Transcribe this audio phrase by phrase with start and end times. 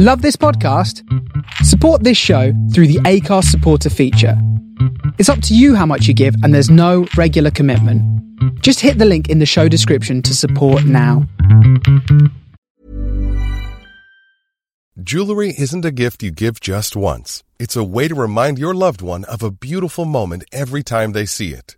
[0.00, 1.02] Love this podcast?
[1.64, 4.40] Support this show through the Acast supporter feature.
[5.18, 8.00] It's up to you how much you give, and there's no regular commitment.
[8.62, 11.26] Just hit the link in the show description to support now.
[15.02, 17.42] Jewelry isn't a gift you give just once.
[17.58, 21.26] It's a way to remind your loved one of a beautiful moment every time they
[21.26, 21.77] see it.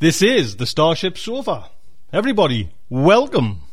[0.00, 1.70] This is the Starship Sofa.
[2.12, 3.69] Everybody, welcome.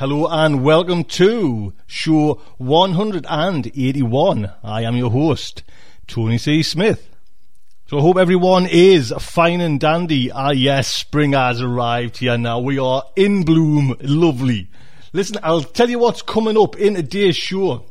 [0.00, 4.50] Hello and welcome to show 181.
[4.64, 5.62] I am your host,
[6.06, 6.62] Tony C.
[6.62, 7.14] Smith.
[7.84, 10.32] So I hope everyone is fine and dandy.
[10.32, 12.60] Ah yes, spring has arrived here now.
[12.60, 13.94] We are in bloom.
[14.00, 14.70] Lovely.
[15.12, 17.84] Listen, I'll tell you what's coming up in today's show.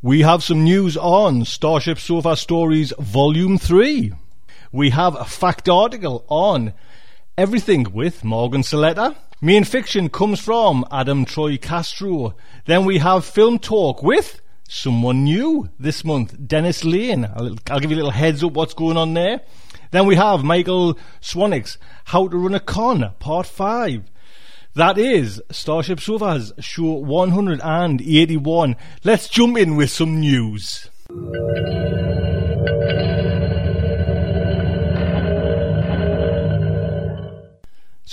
[0.00, 4.14] We have some news on Starship Sofa Stories Volume 3.
[4.72, 6.72] We have a fact article on
[7.36, 9.14] everything with Morgan Saletta.
[9.44, 12.34] Main fiction comes from Adam Troy Castro.
[12.64, 17.26] Then we have film talk with someone new this month, Dennis Lane.
[17.26, 19.42] I'll, I'll give you a little heads up what's going on there.
[19.90, 24.04] Then we have Michael Swanwick's How to Run a Con, Part 5.
[24.76, 28.76] That is Starship Sofa's show 181.
[29.04, 30.88] Let's jump in with some news.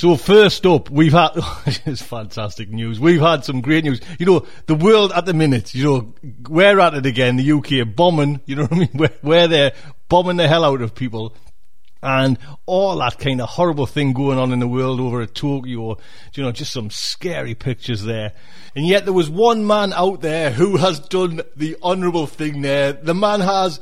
[0.02, 1.30] So first up, we've had
[1.86, 3.00] it's fantastic news.
[3.00, 4.02] We've had some great news.
[4.18, 5.76] You know, the world at the minute.
[5.76, 6.14] You know,
[6.50, 7.36] we're at it again.
[7.36, 8.42] The UK bombing.
[8.48, 8.90] You know what I mean?
[8.96, 9.74] We're, we're there
[10.10, 11.36] bombing the hell out of people,
[12.02, 16.00] and all that kind of horrible thing going on in the world over at Tokyo.
[16.34, 18.34] You know, just some scary pictures there.
[18.76, 22.64] And yet there was one man out there who has done the honourable thing.
[22.64, 23.80] There, the man has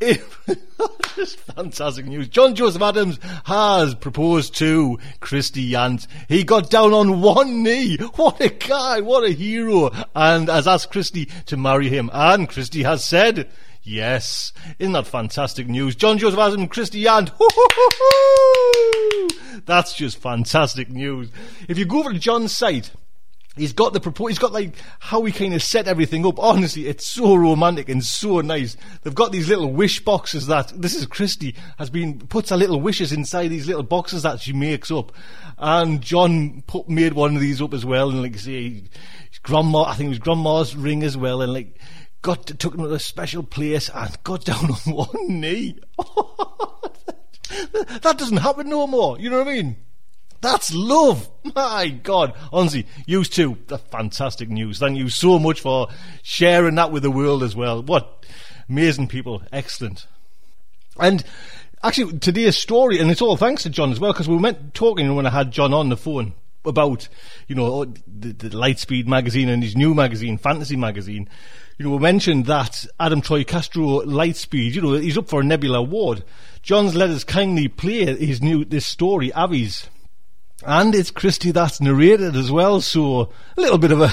[0.00, 2.28] just fantastic news.
[2.28, 6.06] John Joseph Adams has proposed to Christie Yant.
[6.28, 7.96] He got down on one knee.
[8.16, 9.00] What a guy.
[9.00, 9.90] What a hero.
[10.14, 12.10] And has asked Christie to marry him.
[12.12, 13.48] And Christie has said,
[13.82, 14.52] yes.
[14.78, 15.96] Isn't that fantastic news?
[15.96, 17.32] John Joseph Adams and Christie Yant.
[19.66, 21.30] That's just fantastic news.
[21.68, 22.90] If you go over to John's site,
[23.56, 26.38] He's got the propo- he's got like how he kind of set everything up.
[26.38, 28.76] Honestly, it's so romantic and so nice.
[29.02, 32.80] They've got these little wish boxes that this is Christie has been puts her little
[32.80, 35.10] wishes inside these little boxes that she makes up,
[35.56, 38.10] and John put made one of these up as well.
[38.10, 38.84] And like say,
[39.42, 41.80] grandma, I think it was grandma's ring as well, and like
[42.20, 45.78] got to, took him to a special place and got down on one knee.
[48.02, 49.18] that doesn't happen no more.
[49.18, 49.76] You know what I mean?
[50.40, 51.28] That's love.
[51.54, 52.34] My God.
[52.52, 53.58] Honestly, you too.
[53.66, 54.78] The fantastic news.
[54.78, 55.88] Thank you so much for
[56.22, 57.82] sharing that with the world as well.
[57.82, 58.24] What
[58.68, 59.42] amazing people.
[59.52, 60.06] Excellent.
[60.98, 61.24] And
[61.82, 65.14] actually, today's story, and it's all thanks to John as well, because we were talking
[65.14, 66.34] when I had John on the phone
[66.64, 67.08] about,
[67.46, 71.28] you know, the, the Lightspeed magazine and his new magazine, Fantasy magazine.
[71.78, 75.44] You know, we mentioned that Adam Troy Castro Lightspeed, you know, he's up for a
[75.44, 76.24] Nebula Award.
[76.62, 79.88] John's let us kindly play his new, this story, Arvies
[80.66, 84.12] and it's Christie that's narrated as well, so a little bit of a,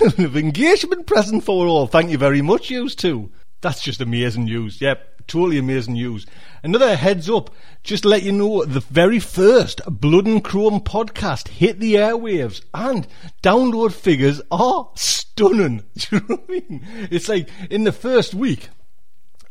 [0.00, 1.86] little of engagement present for all.
[1.86, 3.30] Thank you very much, you two.
[3.60, 4.80] That's just amazing news.
[4.80, 5.26] Yep.
[5.26, 6.24] totally amazing news.
[6.62, 7.50] Another heads up,
[7.82, 12.62] just to let you know, the very first Blood and Chrome podcast hit the airwaves
[12.72, 13.06] and
[13.42, 15.84] download figures are stunning.
[15.96, 16.86] Do you know what I mean?
[17.10, 18.70] It's like in the first week,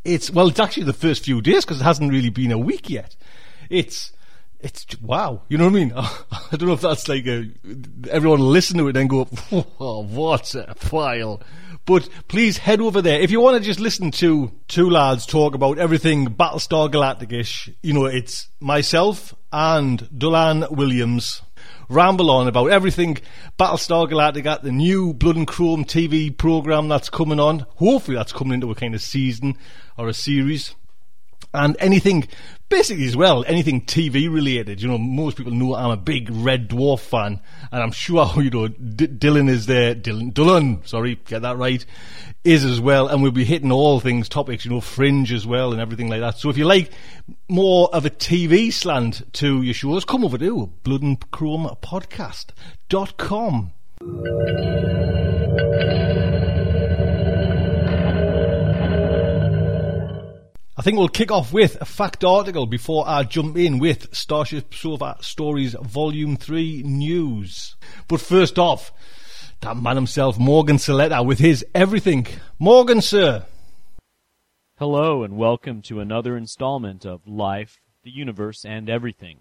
[0.04, 2.90] it's, well, it's actually the first few days because it hasn't really been a week
[2.90, 3.14] yet.
[3.70, 4.12] It's,
[4.60, 5.42] it's wow.
[5.48, 5.92] You know what I mean?
[5.96, 7.50] I don't know if that's like a
[8.10, 9.28] everyone listen to it and go,
[9.80, 11.40] oh, what a file.
[11.84, 15.54] But please head over there if you want to just listen to two lads talk
[15.54, 17.74] about everything Battlestar Galactica.
[17.82, 21.40] You know, it's myself and Dulan Williams
[21.88, 23.16] ramble on about everything
[23.58, 27.60] Battlestar Galactica, the new Blood and Chrome TV program that's coming on.
[27.76, 29.56] Hopefully, that's coming into a kind of season
[29.96, 30.74] or a series
[31.54, 32.28] and anything
[32.68, 34.82] basically as well anything TV related.
[34.82, 37.40] You know, most people know I'm a big Red Dwarf fan,
[37.72, 39.94] and I'm sure you know D- Dylan is there.
[39.94, 41.84] Dylan, Dylan, sorry, get that right,
[42.44, 44.64] is as well, and we'll be hitting all things topics.
[44.64, 46.38] You know, Fringe as well, and everything like that.
[46.38, 46.92] So if you like
[47.48, 51.02] more of a TV slant to your shows, come over to Blood
[60.78, 64.72] I think we'll kick off with a fact article before I jump in with Starship
[64.72, 67.74] Sofa Stories Volume 3 news.
[68.06, 68.92] But first off,
[69.60, 72.28] that man himself, Morgan Saletta, with his everything.
[72.60, 73.44] Morgan, sir.
[74.78, 79.40] Hello, and welcome to another installment of Life, the Universe, and Everything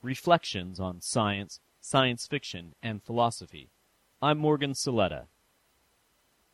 [0.00, 3.68] Reflections on Science, Science Fiction, and Philosophy.
[4.22, 5.26] I'm Morgan Saletta.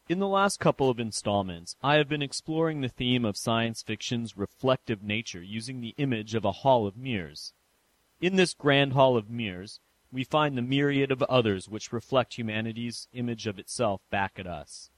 [0.07, 4.37] In the last couple of installments, I have been exploring the theme of science fiction's
[4.37, 7.55] reflective nature using the image of a hall of mirrors.
[8.21, 9.81] In this grand hall of mirrors,
[10.13, 14.91] we find the myriad of others which reflect humanity's image of itself back at us.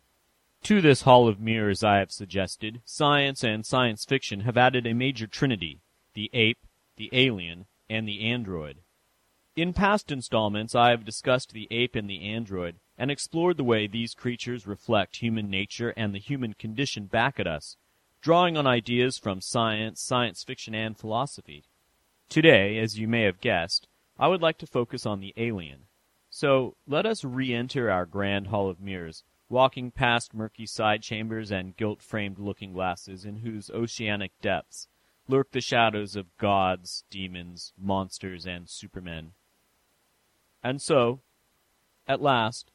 [0.65, 4.93] To this hall of mirrors, I have suggested, science and science fiction have added a
[4.93, 5.83] major trinity
[6.15, 6.67] the ape,
[6.97, 8.79] the alien, and the android.
[9.57, 13.87] In past installments, I have discussed the ape and the android and explored the way
[13.87, 17.79] these creatures reflect human nature and the human condition back at us,
[18.21, 21.65] drawing on ideas from science, science fiction, and philosophy.
[22.29, 23.89] Today, as you may have guessed,
[24.19, 25.87] I would like to focus on the alien.
[26.29, 31.51] So let us re enter our grand hall of mirrors, walking past murky side chambers
[31.51, 34.89] and gilt framed looking glasses in whose oceanic depths
[35.29, 39.33] lurk the shadows of gods, demons, monsters, and supermen.
[40.67, 41.21] And so,
[42.09, 42.73] at last,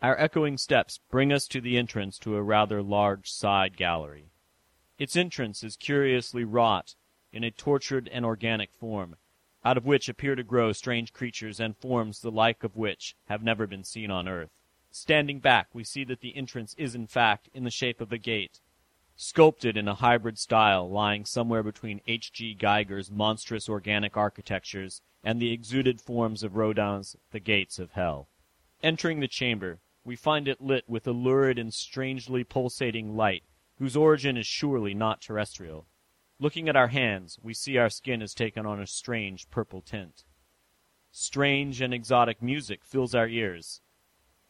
[0.00, 4.30] our echoing steps bring us to the entrance to a rather large side gallery.
[4.96, 6.94] Its entrance is curiously wrought
[7.32, 9.16] in a tortured and organic form,
[9.64, 13.42] out of which appear to grow strange creatures and forms the like of which have
[13.42, 14.52] never been seen on earth.
[14.92, 18.18] Standing back, we see that the entrance is in fact in the shape of a
[18.18, 18.60] gate,
[19.16, 22.30] sculpted in a hybrid style lying somewhere between H.
[22.40, 22.54] R.
[22.56, 28.28] Giger's monstrous organic architectures and the exuded forms of Rodin's The Gates of Hell.
[28.82, 33.44] Entering the chamber, we find it lit with a lurid and strangely pulsating light,
[33.78, 35.86] whose origin is surely not terrestrial.
[36.40, 40.24] Looking at our hands, we see our skin has taken on a strange purple tint.
[41.12, 43.80] Strange and exotic music fills our ears,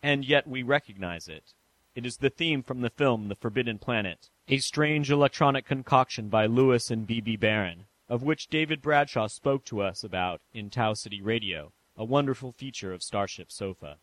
[0.02, 1.52] and yet we recognize it.
[1.94, 6.46] It is the theme from the film The Forbidden Planet, a strange electronic concoction by
[6.46, 11.22] Louis and Bebe Barron, of which David Bradshaw spoke to us about in Tau City
[11.22, 13.96] Radio, a wonderful feature of Starship Sofa.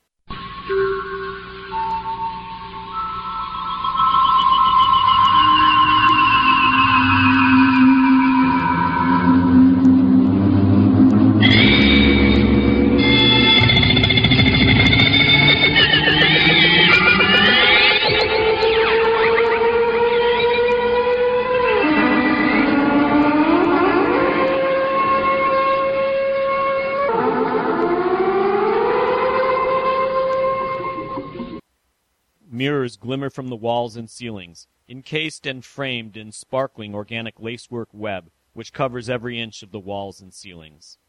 [33.10, 38.72] Glimmer from the walls and ceilings, encased and framed in sparkling organic lacework web which
[38.72, 41.00] covers every inch of the walls and ceilings.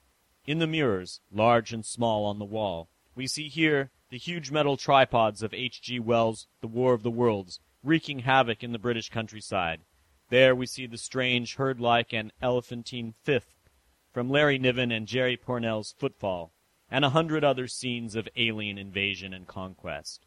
[0.47, 4.79] In the mirrors, large and small on the wall, we see here the huge metal
[4.79, 5.83] tripods of H.
[5.83, 6.01] G.
[6.01, 9.83] Wells' The War of the Worlds, wreaking havoc in the British countryside.
[10.31, 13.69] There we see the strange, herd-like, and elephantine Fithp
[14.11, 16.55] from Larry Niven and Jerry Pournelle's Footfall,
[16.91, 20.25] and a hundred other scenes of alien invasion and conquest.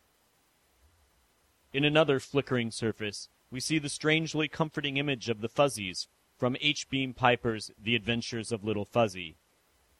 [1.74, 6.88] In another flickering surface, we see the strangely comforting image of the Fuzzies from H.
[6.88, 9.38] Beam Piper's The Adventures of Little Fuzzy.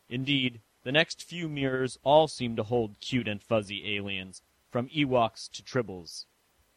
[0.08, 5.50] Indeed, the next few mirrors all seem to hold cute and fuzzy aliens, from Ewoks
[5.52, 6.26] to Tribbles.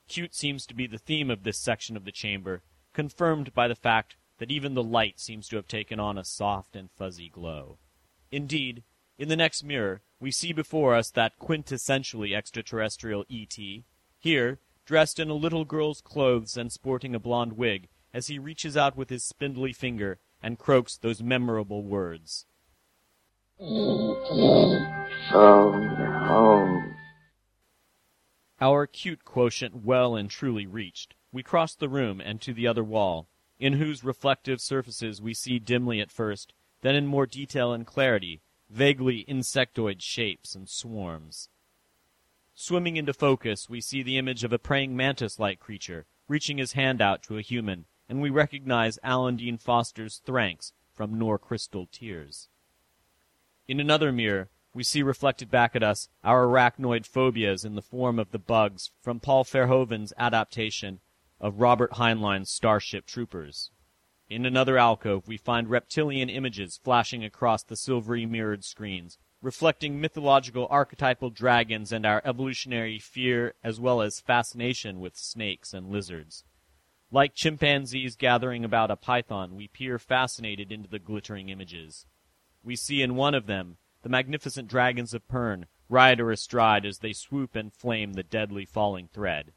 [0.09, 2.63] Cute seems to be the theme of this section of the chamber,
[2.95, 6.75] confirmed by the fact that even the light seems to have taken on a soft
[6.75, 7.77] and fuzzy glow.
[8.31, 8.83] Indeed,
[9.19, 13.85] in the next mirror, we see before us that quintessentially extraterrestrial E.T.,
[14.19, 18.77] here, dressed in a little girl's clothes and sporting a blonde wig, as he reaches
[18.77, 22.47] out with his spindly finger and croaks those memorable words.
[28.61, 32.85] Our acute quotient well and truly reached, we cross the room and to the other
[32.85, 33.29] wall,
[33.59, 38.41] in whose reflective surfaces we see dimly at first, then in more detail and clarity,
[38.71, 41.49] vaguely insectoid shapes and swarms.
[42.59, 47.03] Swimming into focus, we see the image of a praying mantis-like creature, reaching his hand
[47.03, 52.49] out to a human, and we recognize Alan Dean Foster's Thranx from Nor Crystal Tears.
[53.69, 58.19] In another mirror, we see reflected back at us our arachnoid phobias in the form
[58.19, 61.01] of the bugs from Paul Verhoeven's adaptation
[61.39, 63.71] of Robert Heinlein's Starship Troopers.
[64.31, 70.67] In another alcove, we find reptilian images flashing across the silvery mirrored screens, reflecting mythological
[70.71, 76.45] archetypal dragons and our evolutionary fear as well as fascination with snakes and lizards.
[77.11, 82.07] Like chimpanzees gathering about a python, we peer fascinated into the glittering images.
[82.65, 86.99] We see in one of them the magnificent dragons of Pern ride or astride as
[86.99, 89.53] they swoop and flame the deadly falling thread.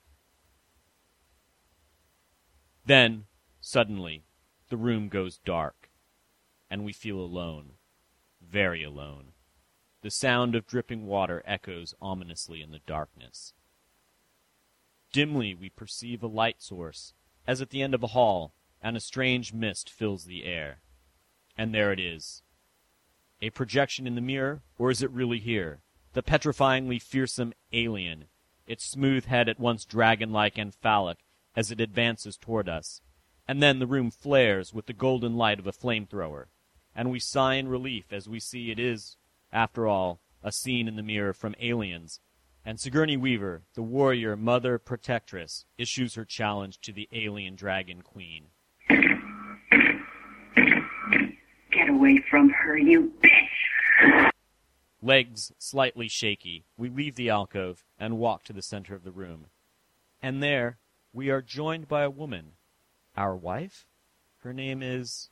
[2.86, 3.26] Then,
[3.60, 4.24] suddenly,
[4.70, 5.90] the room goes dark,
[6.70, 7.74] and we feel alone,
[8.42, 9.34] very alone.
[10.02, 13.54] The sound of dripping water echoes ominously in the darkness.
[15.12, 17.14] Dimly we perceive a light source,
[17.46, 20.82] as at the end of a hall, and a strange mist fills the air.
[21.58, 22.44] And there it is.
[23.42, 25.82] A projection in the mirror, or is it really here?
[26.14, 28.26] The petrifyingly fearsome alien,
[28.68, 31.18] its smooth head at once dragon-like and phallic,
[31.56, 33.02] as it advances toward us.
[33.48, 36.46] And then the room flares with the golden light of a flamethrower,
[36.96, 39.18] and we sigh in relief as we see it is,
[39.52, 42.20] after all, a scene in the mirror from Aliens,
[42.66, 48.48] and Sigourney Weaver, the warrior mother protectress, issues her challenge to the alien dragon queen.
[51.72, 54.30] Get away from her, you bitch!
[55.02, 59.48] Legs slightly shaky, we leave the alcove and walk to the center of the room.
[60.22, 60.78] And there,
[61.14, 62.52] we are joined by a woman.
[63.16, 63.88] Our wife?
[64.40, 65.30] Her name is.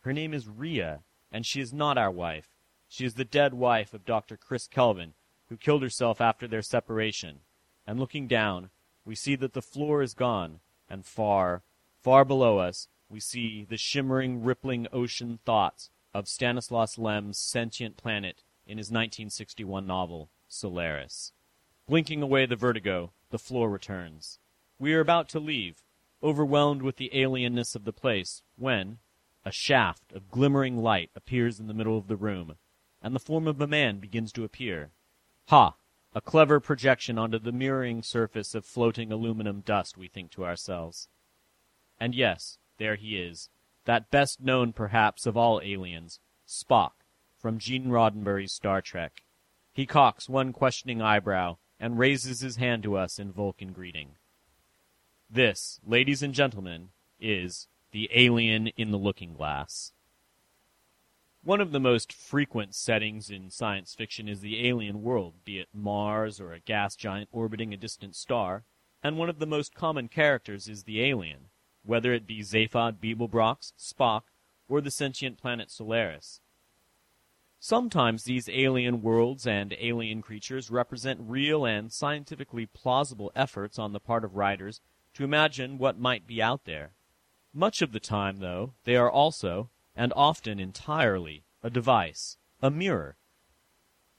[0.00, 1.00] Her name is Rheya,
[1.30, 2.51] and she is not our wife.
[2.94, 4.36] She is the dead wife of Dr.
[4.36, 5.14] Chris Kelvin,
[5.48, 7.38] who killed herself after their separation.
[7.86, 8.68] And looking down,
[9.02, 11.62] we see that the floor is gone, and far,
[12.02, 18.42] far below us, we see the shimmering, rippling ocean thoughts of Stanislaus Lem's sentient planet
[18.66, 21.32] in his 1961 novel, Solaris.
[21.88, 24.38] Blinking away the vertigo, the floor returns.
[24.78, 25.82] We are about to leave,
[26.22, 28.98] overwhelmed with the alienness of the place, when
[29.46, 32.56] a shaft of glimmering light appears in the middle of the room,
[33.02, 34.90] and the form of a man begins to appear.
[35.48, 35.74] Ha!
[36.14, 41.08] A clever projection onto the mirroring surface of floating aluminum dust, we think to ourselves.
[41.98, 43.48] And yes, there he is,
[43.84, 46.92] that best known perhaps of all aliens, Spock,
[47.38, 49.22] from Gene Roddenberry's Star Trek.
[49.72, 54.16] He cocks one questioning eyebrow and raises his hand to us in Vulcan greeting.
[55.30, 59.92] This, ladies and gentlemen, is the alien in the looking glass.
[61.44, 65.66] One of the most frequent settings in science fiction is the alien world, be it
[65.74, 68.62] Mars or a gas giant orbiting a distant star,
[69.02, 71.48] and one of the most common characters is the alien,
[71.84, 74.22] whether it be Zaphod Beeblebrox, Spock,
[74.68, 76.40] or the sentient planet Solaris.
[77.58, 83.98] Sometimes these alien worlds and alien creatures represent real and scientifically plausible efforts on the
[83.98, 84.80] part of writers
[85.14, 86.92] to imagine what might be out there.
[87.52, 93.16] Much of the time, though, they are also, and often entirely, a device, a mirror.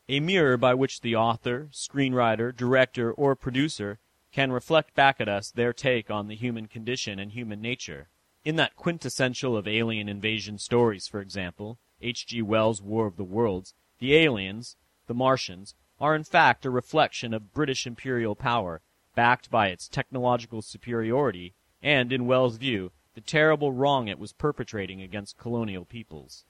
[0.09, 3.99] A mirror by which the author, screenwriter, director, or producer
[4.31, 8.09] can reflect back at us their take on the human condition and human nature.
[8.43, 12.41] In that quintessential of alien invasion stories, for example, H.G.
[12.41, 14.75] Wells' War of the Worlds, the aliens,
[15.07, 18.81] the Martians, are in fact a reflection of British imperial power,
[19.15, 25.01] backed by its technological superiority, and, in Wells' view, the terrible wrong it was perpetrating
[25.01, 26.45] against colonial peoples.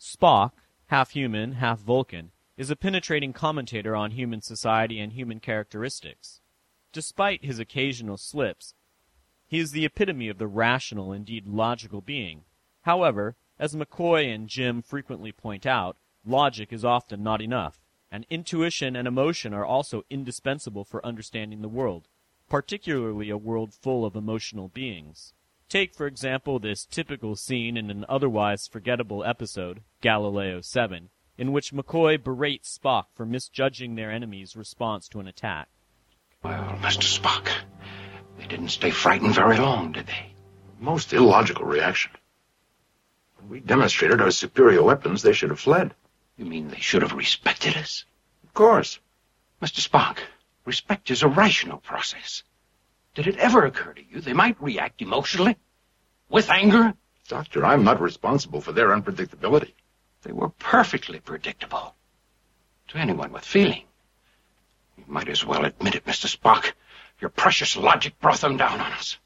[0.00, 0.52] Spock,
[0.86, 6.40] half human, half Vulcan, is a penetrating commentator on human society and human characteristics.
[6.92, 8.74] Despite his occasional slips,
[9.46, 12.44] he is the epitome of the rational, indeed logical being.
[12.82, 17.80] However, as McCoy and Jim frequently point out, logic is often not enough,
[18.10, 22.08] and intuition and emotion are also indispensable for understanding the world,
[22.48, 25.32] particularly a world full of emotional beings.
[25.72, 31.72] Take, for example, this typical scene in an otherwise forgettable episode, Galileo 7, in which
[31.72, 35.68] McCoy berates Spock for misjudging their enemy's response to an attack.
[36.42, 37.04] Well, Mr.
[37.18, 37.48] Spock,
[38.36, 40.34] they didn't stay frightened very long, did they?
[40.78, 42.10] Most illogical reaction.
[43.38, 45.94] When we demonstrated our superior weapons, they should have fled.
[46.36, 48.04] You mean they should have respected us?
[48.44, 48.98] Of course.
[49.62, 49.80] Mr.
[49.80, 50.18] Spock,
[50.66, 52.42] respect is a rational process.
[53.14, 55.56] Did it ever occur to you they might react emotionally?
[56.30, 56.94] With anger?
[57.28, 59.74] Doctor, I'm not responsible for their unpredictability.
[60.22, 61.94] They were perfectly predictable.
[62.88, 63.84] To anyone with feeling.
[64.96, 66.26] You might as well admit it, Mr.
[66.26, 66.72] Spock.
[67.20, 69.18] Your precious logic brought them down on us.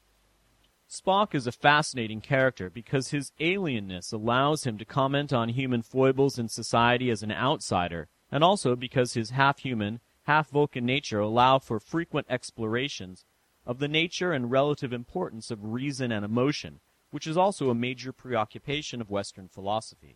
[0.89, 6.37] Spock is a fascinating character because his alienness allows him to comment on human foibles
[6.37, 11.59] in society as an outsider, and also because his half human, half Vulcan nature allow
[11.59, 13.25] for frequent explorations
[13.67, 16.79] of the nature and relative importance of reason and emotion,
[17.11, 20.15] which is also a major preoccupation of Western philosophy.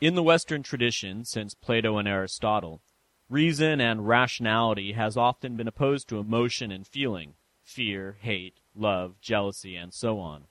[0.00, 2.80] In the Western tradition, since Plato and Aristotle,
[3.28, 9.76] reason and rationality has often been opposed to emotion and feeling, fear, hate, love, jealousy,
[9.76, 10.44] and so on.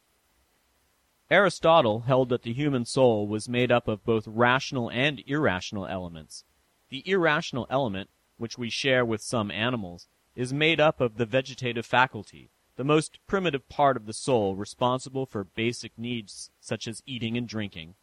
[1.31, 6.43] Aristotle held that the human soul was made up of both rational and irrational elements.
[6.89, 11.85] The irrational element, which we share with some animals, is made up of the vegetative
[11.85, 17.37] faculty, the most primitive part of the soul responsible for basic needs such as eating
[17.37, 17.95] and drinking.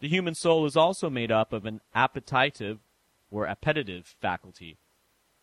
[0.00, 2.80] The human soul is also made up of an appetitive
[3.30, 4.76] or appetitive faculty,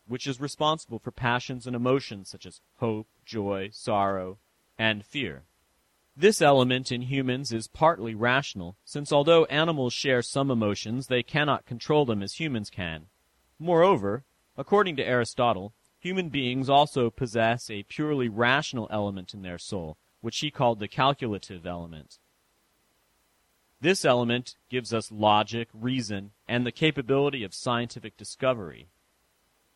[0.07, 4.38] which is responsible for passions and emotions such as hope, joy, sorrow,
[4.77, 5.43] and fear.
[6.15, 11.65] This element in humans is partly rational, since although animals share some emotions, they cannot
[11.65, 13.07] control them as humans can.
[13.57, 19.95] Moreover, according to Aristotle, human beings also possess a purely rational element in their soul,
[20.19, 22.19] which he called the calculative element.
[23.79, 28.89] This element gives us logic, reason, and the capability of scientific discovery.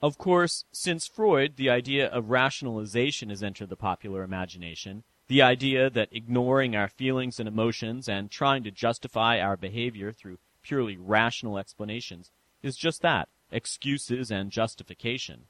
[0.01, 5.89] Of course, since Freud, the idea of rationalization has entered the popular imagination, the idea
[5.89, 11.57] that ignoring our feelings and emotions and trying to justify our behavior through purely rational
[11.57, 15.45] explanations is just that excuses and justification.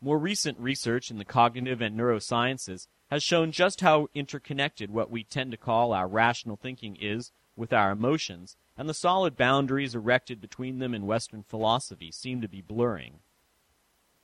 [0.00, 5.24] More recent research in the cognitive and neurosciences has shown just how interconnected what we
[5.24, 10.40] tend to call our rational thinking is with our emotions, and the solid boundaries erected
[10.40, 13.18] between them in Western philosophy seem to be blurring.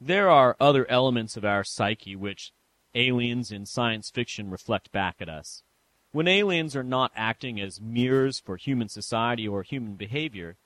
[0.00, 2.52] There are other elements of our psyche which
[2.94, 5.64] aliens in science fiction reflect back at us.
[6.12, 10.56] When aliens are not acting as mirrors for human society or human behavior,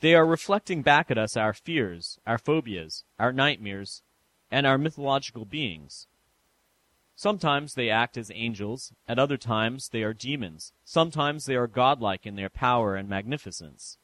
[0.00, 4.02] they are reflecting back at us our fears, our phobias, our nightmares,
[4.50, 6.06] and are mythological beings.
[7.14, 12.26] Sometimes they act as angels, at other times they are demons, sometimes they are godlike
[12.26, 13.98] in their power and magnificence.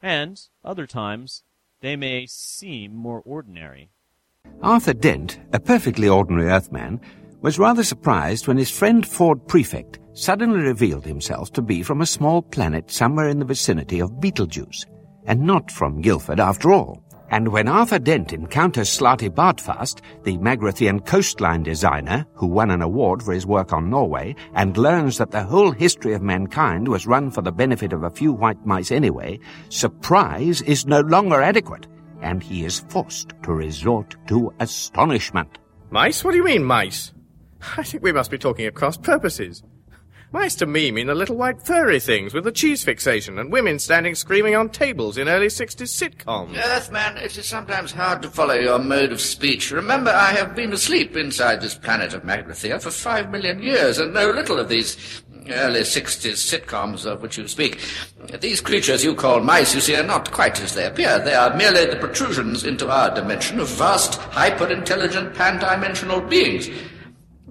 [0.00, 1.42] And, other times,
[1.80, 3.90] they may seem more ordinary.
[4.62, 7.00] Arthur Dent, a perfectly ordinary Earthman,
[7.40, 12.06] was rather surprised when his friend Ford Prefect suddenly revealed himself to be from a
[12.06, 14.86] small planet somewhere in the vicinity of Betelgeuse,
[15.26, 17.03] and not from Guildford after all.
[17.30, 23.32] And when Arthur Dent encounters Slartibartfast, the Magrathean coastline designer who won an award for
[23.32, 27.42] his work on Norway, and learns that the whole history of mankind was run for
[27.42, 31.86] the benefit of a few white mice anyway, surprise is no longer adequate,
[32.20, 35.58] and he is forced to resort to astonishment.
[35.90, 36.22] Mice?
[36.22, 37.12] What do you mean, mice?
[37.76, 39.62] I think we must be talking at cross purposes.
[40.34, 43.78] Mice to me mean the little white furry things with the cheese fixation and women
[43.78, 46.56] standing screaming on tables in early 60s sitcoms.
[46.56, 49.70] Earthman, it is sometimes hard to follow your mode of speech.
[49.70, 54.12] Remember, I have been asleep inside this planet of Magrathea for five million years and
[54.12, 54.96] know little of these
[55.50, 57.78] early 60s sitcoms of which you speak.
[58.40, 61.20] These creatures you call mice, you see, are not quite as they appear.
[61.20, 66.68] They are merely the protrusions into our dimension of vast, hyper-intelligent, pan-dimensional beings.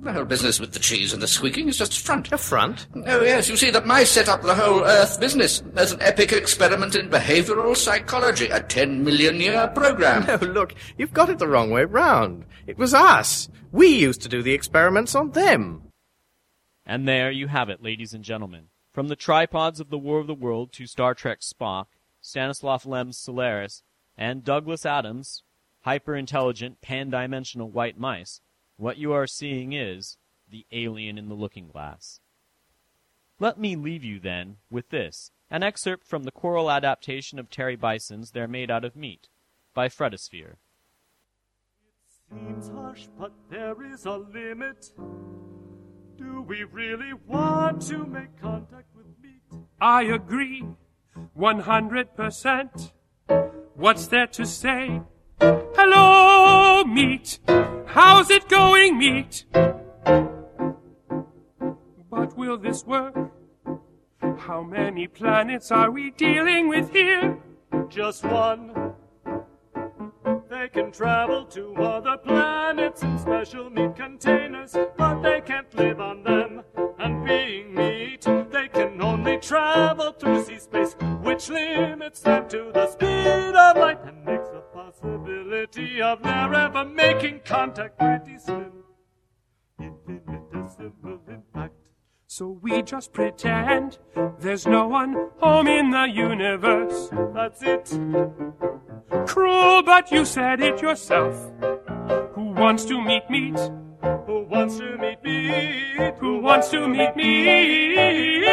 [0.04, 2.30] The whole business with the cheese and the squeaking is just a front.
[2.34, 2.88] A front?
[2.94, 3.48] Oh, yes.
[3.48, 7.10] You see, that mice set up the whole Earth business as an epic experiment in
[7.10, 10.26] behavioral psychology, a 10 million year program.
[10.26, 12.44] No, oh, look, you've got it the wrong way round.
[12.68, 13.48] It was us.
[13.72, 15.84] We used to do the experiments on them.
[16.86, 18.66] And there you have it, ladies and gentlemen.
[18.92, 21.86] From the tripods of the War of the World to Star Trek Spock,
[22.20, 23.84] Stanislav Lem's Solaris,
[24.18, 25.44] and Douglas Adams'
[25.84, 28.42] hyper intelligent, pan dimensional white mice,
[28.84, 30.18] what you are seeing is
[30.50, 32.20] the alien in the looking glass.
[33.40, 37.78] Let me leave you, then, with this an excerpt from the choral adaptation of Terry
[37.78, 39.30] Bisson's They're Made Out of Meat
[39.74, 40.56] by Fretosphere.
[42.30, 44.92] Seems harsh, but there is a limit.
[46.18, 49.62] Do we really want to make contact with meat?
[49.80, 50.66] I agree,
[51.38, 52.92] 100%.
[53.76, 55.02] What's there to say?
[55.40, 57.40] Hello, meat.
[57.88, 59.46] How's it going, meat?
[62.10, 63.16] But will this work?
[64.38, 67.38] How many planets are we dealing with here?
[67.90, 68.94] Just one.
[70.50, 76.24] They can travel to other planets in special meat containers, but they can't live on
[76.24, 76.33] them.
[87.74, 88.72] Contact pretty slim.
[91.54, 91.74] Fact.
[92.28, 93.98] So we just pretend
[94.40, 97.10] there's no one home in the universe.
[97.34, 97.92] That's it.
[99.28, 101.52] Cruel, but you said it yourself.
[102.36, 103.60] Who wants to meet meat?
[104.26, 106.16] Who wants to meet meat?
[106.20, 108.48] Who wants to meet meat?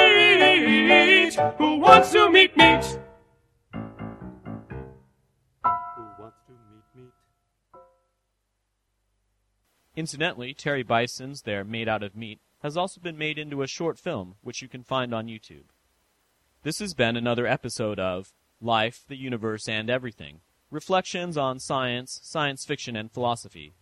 [1.59, 2.99] Who wants to meet meat?
[9.97, 13.99] Incidentally, Terry Bisson's They're Made Out of Meat has also been made into a short
[13.99, 15.65] film, which you can find on YouTube.
[16.63, 22.65] This has been another episode of Life, the Universe, and Everything Reflections on Science, Science
[22.65, 23.75] Fiction, and Philosophy.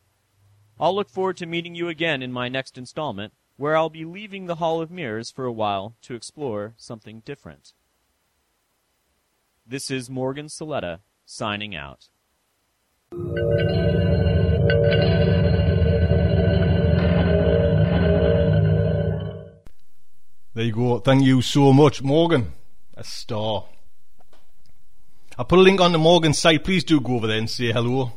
[0.81, 4.47] I'll look forward to meeting you again in my next installment, where I'll be leaving
[4.47, 7.75] the Hall of Mirrors for a while to explore something different.
[9.66, 12.09] This is Morgan Saletta signing out.
[20.59, 20.99] There you go.
[20.99, 22.51] Thank you so much, Morgan.
[22.97, 23.66] A star.
[25.38, 26.64] I'll put a link on the Morgan site.
[26.64, 28.11] Please do go over there and say hello.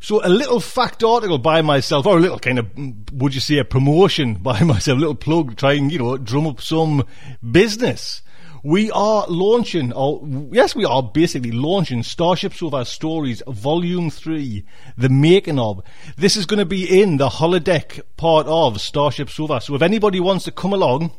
[0.00, 3.42] So a little fact article by myself, or a little kind of, mm, would you
[3.42, 7.04] say, a promotion by myself, a little plug, trying, you know, drum up some
[7.50, 8.22] business.
[8.62, 14.64] We are launching, or yes, we are basically launching Starship Sofa Stories Volume 3,
[14.96, 15.82] the making of.
[16.16, 19.60] This is going to be in the holodeck part of Starship Sofa.
[19.60, 21.12] So if anybody wants to come along,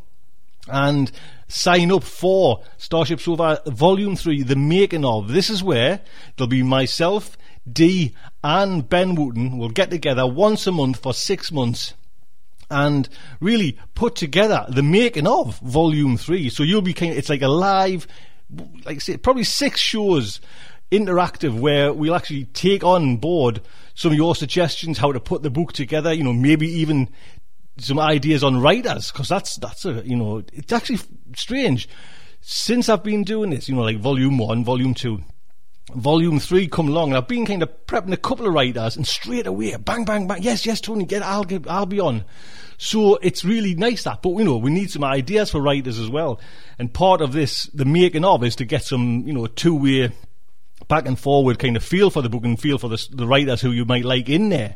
[0.67, 1.11] and
[1.47, 5.29] sign up for Starship Sofa Volume 3, The Making of.
[5.29, 6.01] This is where
[6.35, 7.37] there'll be myself,
[7.71, 11.93] Dee, and Ben Wooten will get together once a month for six months
[12.69, 13.07] and
[13.39, 16.49] really put together the making of Volume 3.
[16.49, 18.07] So you'll be kind of, it's like a live,
[18.85, 20.39] like I say, probably six shows
[20.91, 23.61] interactive where we'll actually take on board
[23.95, 27.09] some of your suggestions how to put the book together you know maybe even
[27.77, 30.99] some ideas on writers because that's that's a you know it's actually
[31.35, 31.89] strange.
[32.41, 35.23] Since I've been doing this you know like volume one volume two
[35.93, 39.05] volume three come along and I've been kind of prepping a couple of writers and
[39.05, 42.25] straight away bang bang bang yes yes Tony get I'll get I'll be on.
[42.77, 46.09] So it's really nice that but you know we need some ideas for writers as
[46.09, 46.39] well.
[46.77, 50.11] And part of this the making of is to get some you know two way
[50.87, 53.61] back and forward kind of feel for the book and feel for the, the writers
[53.61, 54.75] who you might like in there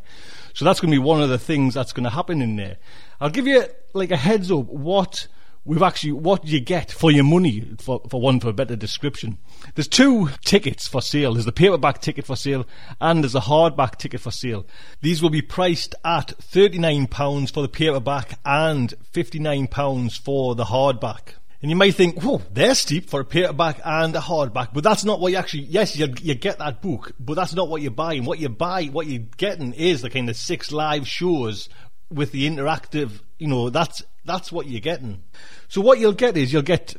[0.58, 2.78] so that's going to be one of the things that's going to happen in there.
[3.22, 5.28] I'll give you like a heads up what
[5.65, 9.38] we've actually what you get for your money for, for one for a better description.
[9.76, 11.34] There's two tickets for sale.
[11.34, 12.65] There's the paperback ticket for sale
[13.00, 14.65] and there's a hardback ticket for sale.
[15.02, 21.34] These will be priced at £39 for the paperback and £59 for the hardback.
[21.62, 25.04] And you might think, whoa, they're steep for a paperback and a hardback, but that's
[25.04, 27.89] not what you actually, yes, you, you get that book, but that's not what you're
[27.89, 28.26] buying.
[28.26, 31.67] What you buy, what you're getting is the kind of six live shows
[32.12, 35.24] with the interactive, you know, that's, that's what you're getting.
[35.67, 36.96] So what you'll get is you'll get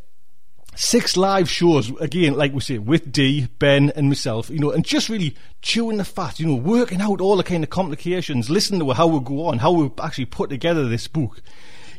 [0.75, 4.85] six live shows, again, like we say, with Dee, Ben, and myself, you know, and
[4.85, 8.81] just really chewing the fat, you know, working out all the kind of complications, listening
[8.81, 11.41] to how we go on, how we actually put together this book.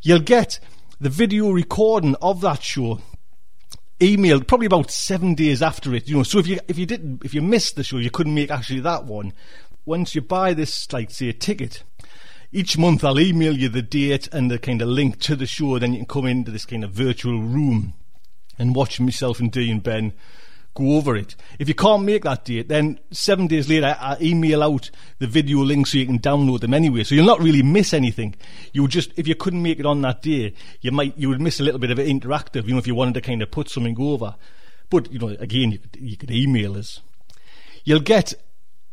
[0.02, 0.60] You'll get
[1.00, 3.00] the video recording of that show
[4.00, 6.08] emailed probably about seven days after it.
[6.08, 8.34] You know, so if you if you didn't if you missed the show, you couldn't
[8.34, 9.34] make actually that one.
[9.86, 11.84] Once you buy this, like say a ticket,
[12.52, 15.80] each month I'll email you the date and the kind of link to the show.
[15.80, 17.94] Then you can come into this kind of virtual room
[18.58, 20.14] and watch myself and Dee and Ben
[20.80, 21.36] go over it.
[21.60, 24.90] If you can't make that date, then seven days later, I email out
[25.20, 27.04] the video link so you can download them anyway.
[27.04, 28.36] So you'll not really miss anything.
[28.74, 31.60] You just, if you couldn't make it on that day, you might, you would miss
[31.60, 33.70] a little bit of it interactive, you know, if you wanted to kind of put
[33.70, 34.36] something over.
[34.90, 37.02] But, you know, again, you could, you could email us.
[37.84, 38.34] You'll get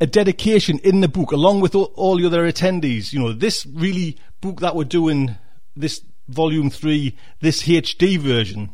[0.00, 3.12] a dedication in the book along with all, all the other attendees.
[3.12, 5.36] You know, this really book that we're doing,
[5.74, 8.70] this volume three, this HD version,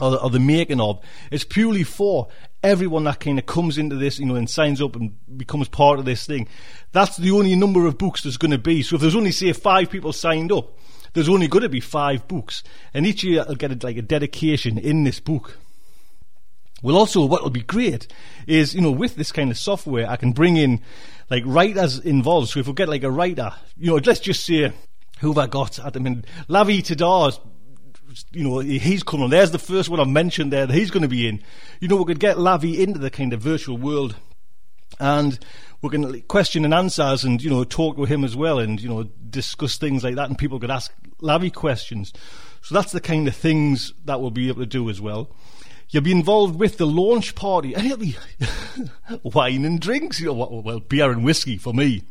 [0.00, 1.00] or the, or the making of.
[1.30, 2.28] It's purely for
[2.62, 5.98] everyone that kind of comes into this, you know, and signs up and becomes part
[5.98, 6.48] of this thing.
[6.92, 8.82] That's the only number of books there's going to be.
[8.82, 10.76] So if there's only, say, five people signed up,
[11.14, 14.02] there's only going to be five books, and each year I'll get a, like a
[14.02, 15.58] dedication in this book.
[16.82, 18.06] Well, also, what will be great
[18.46, 20.80] is, you know, with this kind of software, I can bring in
[21.28, 22.50] like writers involved.
[22.50, 24.72] So if we get like a writer, you know, let's just say
[25.20, 26.26] who have I got at the minute?
[26.48, 26.82] Lavie
[28.32, 29.30] you know, he's coming.
[29.30, 31.42] There's the first one I've mentioned there that he's going to be in.
[31.80, 34.16] You know, we could get Lavie into the kind of virtual world
[34.98, 35.38] and
[35.82, 38.88] we can question and answers and, you know, talk to him as well and, you
[38.88, 42.12] know, discuss things like that and people could ask Lavie questions.
[42.62, 45.30] So that's the kind of things that we'll be able to do as well.
[45.90, 48.16] You'll be involved with the launch party and it'll be
[49.22, 52.02] wine and drinks, you know, well, beer and whiskey for me.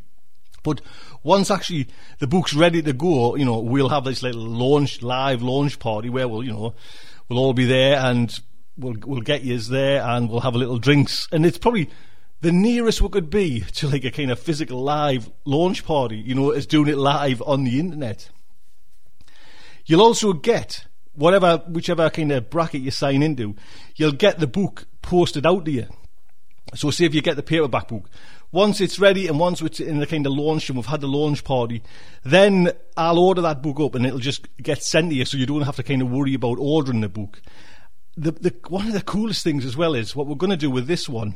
[0.62, 0.80] But
[1.22, 5.42] once actually the book's ready to go, you know, we'll have this little launch, live
[5.42, 6.74] launch party where we'll, you know,
[7.28, 8.38] we'll all be there and
[8.76, 11.28] we'll, we'll get yous there and we'll have a little drinks.
[11.32, 11.90] And it's probably
[12.40, 16.34] the nearest we could be to like a kind of physical live launch party, you
[16.34, 18.30] know, is doing it live on the internet.
[19.86, 20.84] You'll also get
[21.18, 23.56] whatever, whichever kind of bracket you sign into,
[23.96, 25.86] you'll get the book posted out to you.
[26.74, 28.08] So say if you get the paperback book,
[28.50, 31.06] once it's ready and once it's in the kind of launch and we've had the
[31.06, 31.82] launch party,
[32.22, 35.46] then I'll order that book up and it'll just get sent to you so you
[35.46, 37.42] don't have to kind of worry about ordering the book.
[38.16, 40.70] The, the, one of the coolest things as well is what we're going to do
[40.70, 41.34] with this one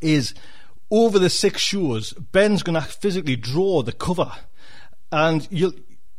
[0.00, 0.32] is
[0.90, 4.32] over the six shows, Ben's going to physically draw the cover,
[5.10, 5.48] and.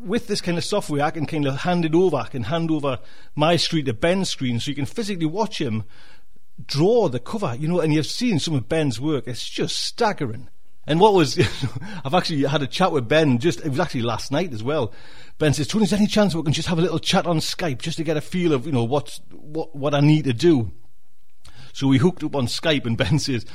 [0.01, 2.15] With this kind of software, I can kind of hand it over.
[2.15, 2.99] I can hand over
[3.35, 5.83] my screen to Ben's screen, so you can physically watch him
[6.65, 7.55] draw the cover.
[7.57, 10.49] You know, and you've seen some of Ben's work; it's just staggering.
[10.89, 11.37] And what was,
[12.03, 14.91] I've actually had a chat with Ben just, it was actually last night as well.
[15.37, 17.37] Ben says, Tony, is there any chance we can just have a little chat on
[17.37, 20.33] Skype just to get a feel of, you know, what's, what, what I need to
[20.33, 20.71] do?
[21.73, 23.45] So we hooked up on Skype and Ben says,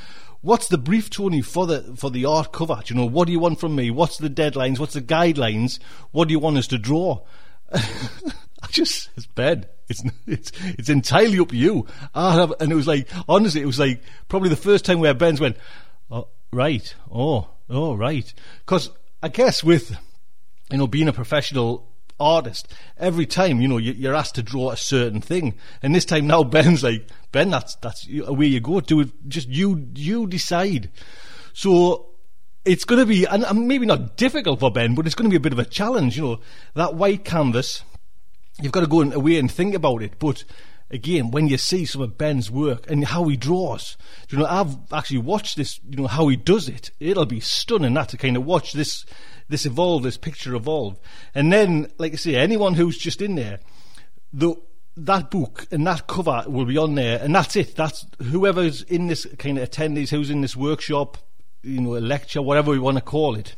[0.45, 2.79] What's the brief, Tony, for the for the art cover?
[2.85, 3.89] Do you know what do you want from me?
[3.89, 4.77] What's the deadlines?
[4.77, 5.79] What's the guidelines?
[6.11, 7.25] What do you want us to draw?
[7.73, 9.67] I just it's bad.
[9.87, 11.85] It's it's it's entirely up to you.
[12.13, 15.39] Have, and it was like honestly, it was like probably the first time where Ben's
[15.39, 15.57] went,
[16.09, 18.33] oh, right, oh, oh, right,
[18.65, 18.89] because
[19.21, 19.97] I guess with
[20.71, 21.87] you know being a professional
[22.19, 22.73] artist.
[22.97, 26.43] Every time, you know, you're asked to draw a certain thing, and this time now
[26.43, 28.79] Ben's like, Ben, that's that's where you go.
[28.81, 29.09] Do it.
[29.27, 30.89] Just you you decide.
[31.53, 32.09] So
[32.65, 35.37] it's going to be, and maybe not difficult for Ben, but it's going to be
[35.37, 36.17] a bit of a challenge.
[36.17, 36.39] You know,
[36.73, 37.83] that white canvas.
[38.61, 40.43] You've got to go away and think about it, but
[40.89, 43.97] again, when you see some of Ben's work and how he draws,
[44.29, 46.91] you know, I've actually watched this, you know, how he does it.
[46.99, 49.05] It'll be stunning that to kind of watch this
[49.47, 50.99] this evolve, this picture evolve.
[51.35, 53.59] And then, like I say, anyone who's just in there,
[54.33, 54.55] the
[54.97, 57.75] that book and that cover will be on there, and that's it.
[57.75, 61.17] That's whoever's in this kind of attendees, who's in this workshop,
[61.61, 63.55] you know, a lecture, whatever we want to call it.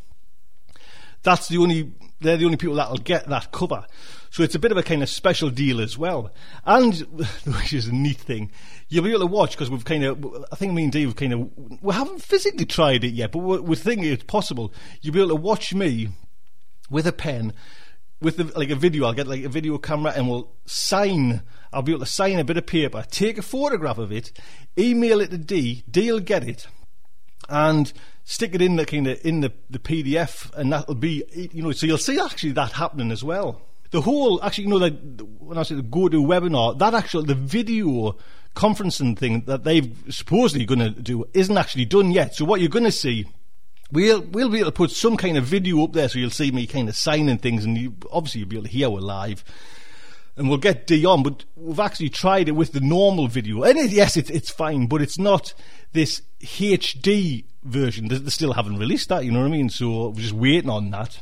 [1.23, 3.85] That's the only they're the only people that'll get that cover.
[4.29, 6.31] So it's a bit of a kind of special deal as well.
[6.65, 6.95] And,
[7.45, 8.51] which is a neat thing,
[8.89, 11.15] you'll be able to watch because we've kind of, I think me and Dave have
[11.15, 11.49] kind of,
[11.81, 14.73] we haven't physically tried it yet, but we're, we're thinking it's possible.
[15.01, 16.09] You'll be able to watch me
[16.89, 17.53] with a pen,
[18.21, 19.05] with like a video.
[19.05, 22.43] I'll get like a video camera and we'll sign, I'll be able to sign a
[22.43, 24.31] bit of paper, take a photograph of it,
[24.77, 26.67] email it to D, D will get it,
[27.49, 27.91] and
[28.23, 31.71] stick it in the kind of in the, the PDF, and that'll be you know.
[31.71, 33.61] So you'll see actually that happening as well.
[33.91, 34.97] The whole actually, you know, like
[35.39, 38.17] when I say the go to webinar, that actual the video
[38.55, 42.35] conferencing thing that they've supposedly going to do isn't actually done yet.
[42.35, 43.27] So what you're going to see.
[43.89, 46.51] We'll we'll be able to put some kind of video up there, so you'll see
[46.51, 49.45] me kind of signing things, and you, obviously you'll be able to hear we're live
[50.37, 53.63] and we'll get Dion, but we've actually tried it with the normal video.
[53.63, 55.53] And it, yes, it, it's fine, but it's not
[55.93, 58.07] this HD version.
[58.07, 59.69] They, they still haven't released that, you know what I mean?
[59.69, 61.19] So we're just waiting on that.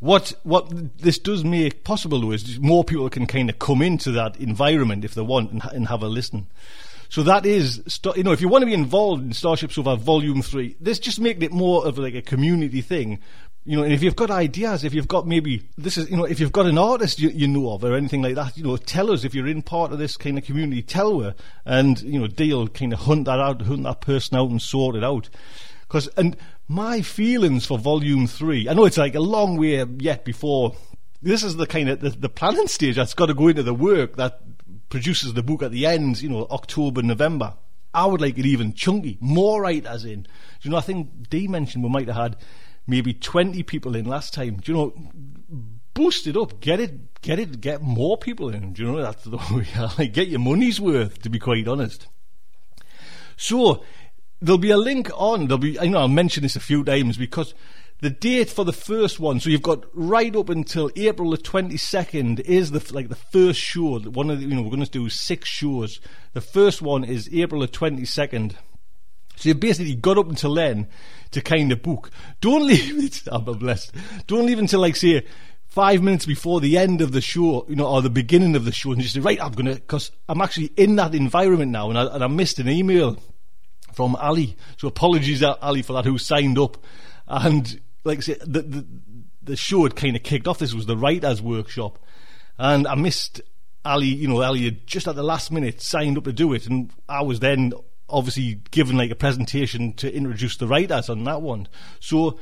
[0.00, 4.12] What what this does make possible though is more people can kind of come into
[4.12, 6.46] that environment if they want and, and have a listen.
[7.08, 10.42] So that is, you know, if you want to be involved in Starship Sofa Volume
[10.42, 13.20] 3, this just making it more of like a community thing.
[13.64, 16.24] You know, and if you've got ideas, if you've got maybe, this is, you know,
[16.24, 18.76] if you've got an artist you, you know of or anything like that, you know,
[18.76, 21.34] tell us if you're in part of this kind of community, tell her.
[21.64, 24.94] And, you know, Dale kind of hunt that out, hunt that person out and sort
[24.94, 25.28] it out.
[25.80, 26.36] Because, and
[26.68, 30.74] my feelings for Volume 3, I know it's like a long way yet before,
[31.22, 33.74] this is the kind of, the, the planning stage that's got to go into the
[33.74, 34.40] work that
[34.88, 37.54] produces the book at the end, you know, October, November.
[37.94, 40.26] I would like it even chunky, more right as in.
[40.62, 42.36] You know, I think Dee mentioned we might have had
[42.86, 44.56] maybe 20 people in last time.
[44.56, 45.10] Do you know,
[45.94, 48.74] boost it up, get it, get it, get more people in.
[48.74, 49.66] Do you know, that's the way,
[49.98, 52.06] like, get your money's worth, to be quite honest.
[53.36, 53.82] So,
[54.40, 55.46] there'll be a link on.
[55.46, 57.54] There'll be, I know I'll mention this a few times because
[58.00, 62.40] the date for the first one, so you've got right up until April the 22nd
[62.40, 63.98] is the like the first show.
[64.00, 66.00] One of the, you know, we're going to do six shows.
[66.34, 68.54] The first one is April the 22nd.
[69.36, 70.88] So you've basically got up until then
[71.30, 72.10] to kind of book.
[72.40, 73.94] Don't leave it, oh, I'm blessed.
[74.26, 75.26] Don't leave until like say
[75.66, 78.72] five minutes before the end of the show, you know, or the beginning of the
[78.72, 81.88] show and just say, right, I'm going to, because I'm actually in that environment now
[81.88, 83.18] and I, and I missed an email
[83.96, 84.56] from Ali.
[84.76, 86.76] So apologies, uh, Ali, for that, who signed up.
[87.26, 88.86] And like I say, the, the,
[89.42, 90.58] the show had kind of kicked off.
[90.58, 91.98] This was the writer's workshop.
[92.58, 93.40] And I missed
[93.84, 96.66] Ali, you know, Ali had just at the last minute signed up to do it.
[96.66, 97.72] And I was then
[98.08, 101.66] obviously given like a presentation to introduce the writers on that one.
[101.98, 102.38] So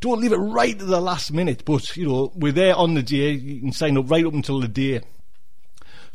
[0.00, 3.02] don't leave it right to the last minute, but you know, we're there on the
[3.02, 5.00] day, you can sign up right up until the day.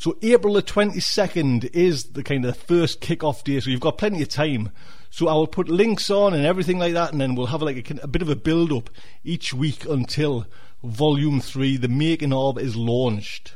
[0.03, 4.21] So April the 22nd is the kind of first kick-off day, so you've got plenty
[4.21, 4.69] of time.
[5.09, 7.89] So I will put links on and everything like that, and then we'll have like
[7.89, 8.89] a, a bit of a build-up
[9.23, 10.45] each week until
[10.83, 13.55] Volume 3, the making of, is launched.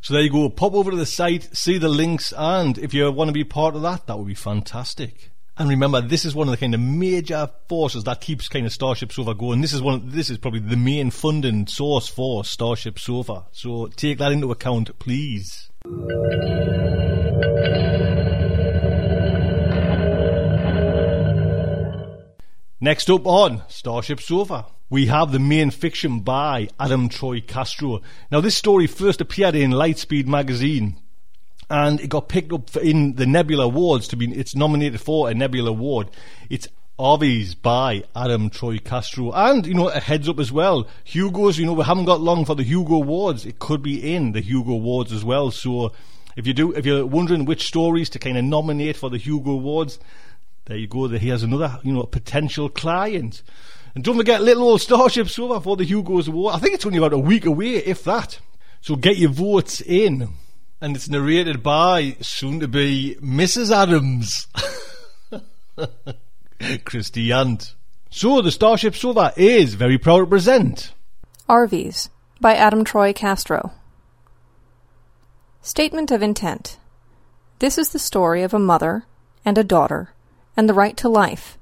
[0.00, 0.50] So there you go.
[0.50, 3.76] Pop over to the site, see the links, and if you want to be part
[3.76, 5.30] of that, that would be fantastic.
[5.58, 8.72] And remember, this is one of the kind of major forces that keeps kind of
[8.72, 9.62] Starship Sofa going.
[9.62, 10.10] This is one.
[10.10, 13.46] This is probably the main funding source for Starship Sofa.
[13.52, 15.70] So take that into account, please.
[22.78, 28.02] Next up on Starship Sofa, we have the main fiction by Adam Troy Castro.
[28.30, 30.98] Now, this story first appeared in Lightspeed magazine
[31.68, 34.32] and it got picked up in the Nebula Awards to be.
[34.32, 36.10] It's nominated for a Nebula Award.
[36.48, 40.86] It's Arvies by Adam Troy Castro, and you know a heads up as well.
[41.04, 43.44] Hugo's, you know, we haven't got long for the Hugo Awards.
[43.44, 45.50] It could be in the Hugo Awards as well.
[45.50, 45.92] So
[46.36, 49.50] if you do, if you're wondering which stories to kind of nominate for the Hugo
[49.52, 49.98] Awards,
[50.66, 51.06] there you go.
[51.08, 53.42] Here's another, you know, potential client.
[53.94, 56.54] And don't forget Little Old Starship Sofa for the Hugo's Award.
[56.54, 58.38] I think it's only about a week away, if that.
[58.80, 60.28] So get your votes in
[60.80, 63.74] and it's narrated by soon to be Mrs.
[63.74, 64.46] Adams,
[66.84, 67.74] Christie Yant.
[68.10, 70.92] So the Starship Sofa is very proud to present
[71.48, 72.08] Arvies
[72.40, 73.72] by Adam Troy Castro.
[75.62, 76.78] Statement of Intent
[77.58, 79.04] This is the story of a mother
[79.44, 80.10] and a daughter,
[80.56, 81.56] and the right to life,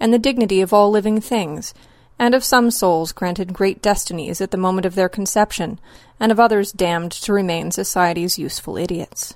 [0.00, 1.72] and the dignity of all living things,
[2.18, 5.78] and of some souls granted great destinies at the moment of their conception,
[6.18, 9.34] and of others damned to remain society's useful idiots.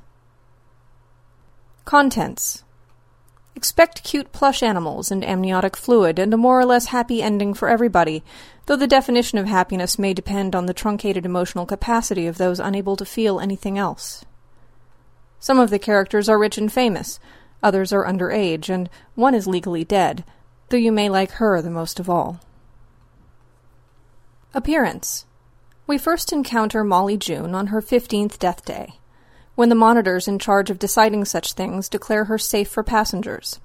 [1.85, 2.65] Contents
[3.55, 7.69] Expect cute plush animals and amniotic fluid and a more or less happy ending for
[7.69, 8.25] everybody,
[8.67, 12.97] though the definition of happiness may depend on the truncated emotional capacity of those unable
[12.97, 14.25] to feel anything else.
[15.39, 17.21] Some of the characters are rich and famous,
[17.63, 20.25] others are underage, and one is legally dead,
[20.71, 22.41] though you may like her the most of all.
[24.55, 25.25] Appearance
[25.87, 28.99] We first encounter Molly June on her 15th death day,
[29.55, 33.61] when the monitors in charge of deciding such things declare her safe for passengers.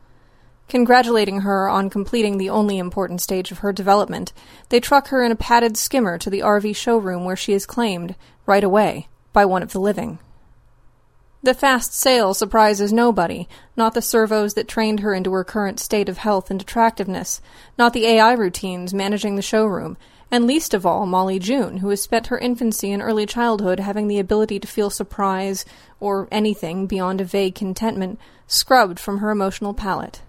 [0.69, 4.32] Congratulating her on completing the only important stage of her development,
[4.69, 8.15] they truck her in a padded skimmer to the Arvy showroom where she is claimed,
[8.45, 10.19] right away, by one of the living.
[11.43, 16.08] The fast sale surprises nobody, not the servos that trained her into her current state
[16.08, 17.41] of health and attractiveness,
[17.78, 19.97] not the AI routines managing the showroom,
[20.29, 24.07] and least of all Molly June, who has spent her infancy and early childhood having
[24.07, 25.63] the ability to feel surprise,
[25.99, 30.21] or anything beyond a vague contentment, scrubbed from her emotional palate.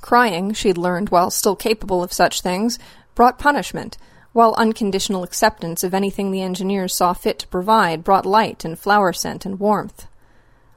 [0.00, 2.78] Crying, she'd learned while still capable of such things,
[3.14, 3.96] brought punishment,
[4.32, 9.12] while unconditional acceptance of anything the engineers saw fit to provide brought light and flower
[9.12, 10.06] scent and warmth.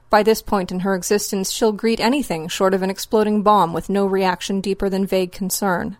[0.08, 3.88] By this point in her existence, she'll greet anything short of an exploding bomb with
[3.88, 5.96] no reaction deeper than vague concern.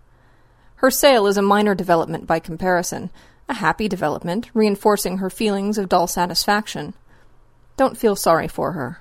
[0.76, 3.10] Her sale is a minor development by comparison,
[3.48, 6.94] a happy development, reinforcing her feelings of dull satisfaction.
[7.76, 9.00] Don't feel sorry for her.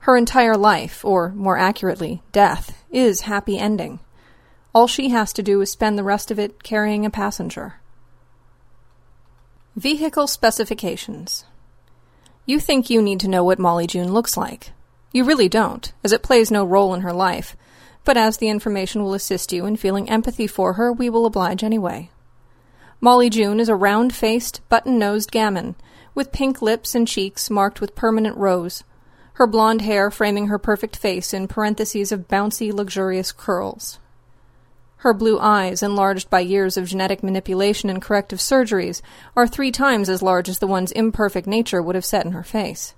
[0.00, 4.00] Her entire life, or more accurately, death, is happy ending.
[4.74, 7.74] All she has to do is spend the rest of it carrying a passenger.
[9.76, 11.44] Vehicle specifications.
[12.44, 14.72] You think you need to know what Molly June looks like.
[15.12, 17.56] You really don't, as it plays no role in her life
[18.08, 21.62] but as the information will assist you in feeling empathy for her, we will oblige
[21.62, 22.08] anyway.
[23.02, 25.74] Molly June is a round faced, button nosed gamin,
[26.14, 28.82] with pink lips and cheeks marked with permanent rose,
[29.34, 33.98] her blonde hair framing her perfect face in parentheses of bouncy, luxurious curls.
[35.04, 39.02] Her blue eyes, enlarged by years of genetic manipulation and corrective surgeries,
[39.36, 42.42] are three times as large as the one's imperfect nature would have set in her
[42.42, 42.94] face.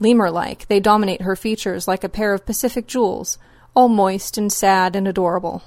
[0.00, 3.38] Lemur like, they dominate her features like a pair of Pacific jewels,
[3.74, 5.62] all moist and sad and adorable.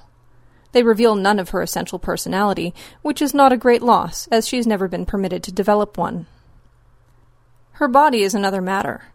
[0.71, 4.57] They reveal none of her essential personality, which is not a great loss, as she
[4.57, 6.27] has never been permitted to develop one.
[7.73, 9.05] Her body is another matter.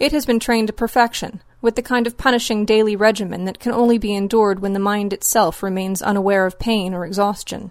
[0.00, 3.72] It has been trained to perfection, with the kind of punishing daily regimen that can
[3.72, 7.70] only be endured when the mind itself remains unaware of pain or exhaustion.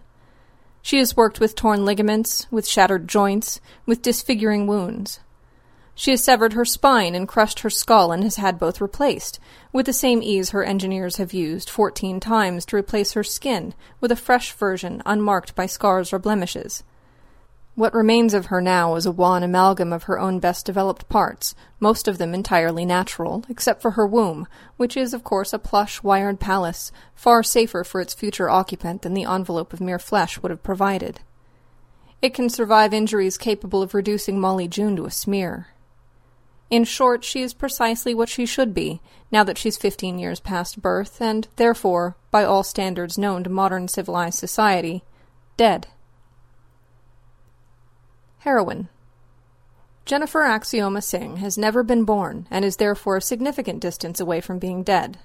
[0.81, 5.19] She has worked with torn ligaments, with shattered joints, with disfiguring wounds.
[6.01, 9.39] She has severed her spine and crushed her skull and has had both replaced,
[9.71, 14.11] with the same ease her engineers have used fourteen times to replace her skin with
[14.11, 16.83] a fresh version unmarked by scars or blemishes.
[17.75, 21.53] What remains of her now is a wan amalgam of her own best developed parts,
[21.79, 24.47] most of them entirely natural, except for her womb,
[24.77, 29.13] which is, of course, a plush, wired palace, far safer for its future occupant than
[29.13, 31.19] the envelope of mere flesh would have provided.
[32.23, 35.67] It can survive injuries capable of reducing Molly June to a smear.
[36.71, 40.81] In short, she is precisely what she should be, now that she's fifteen years past
[40.81, 45.03] birth, and, therefore, by all standards known to modern civilized society,
[45.57, 45.87] dead.
[48.39, 48.87] Heroine
[50.05, 54.57] Jennifer Axioma Singh has never been born and is therefore a significant distance away from
[54.57, 55.19] being dead.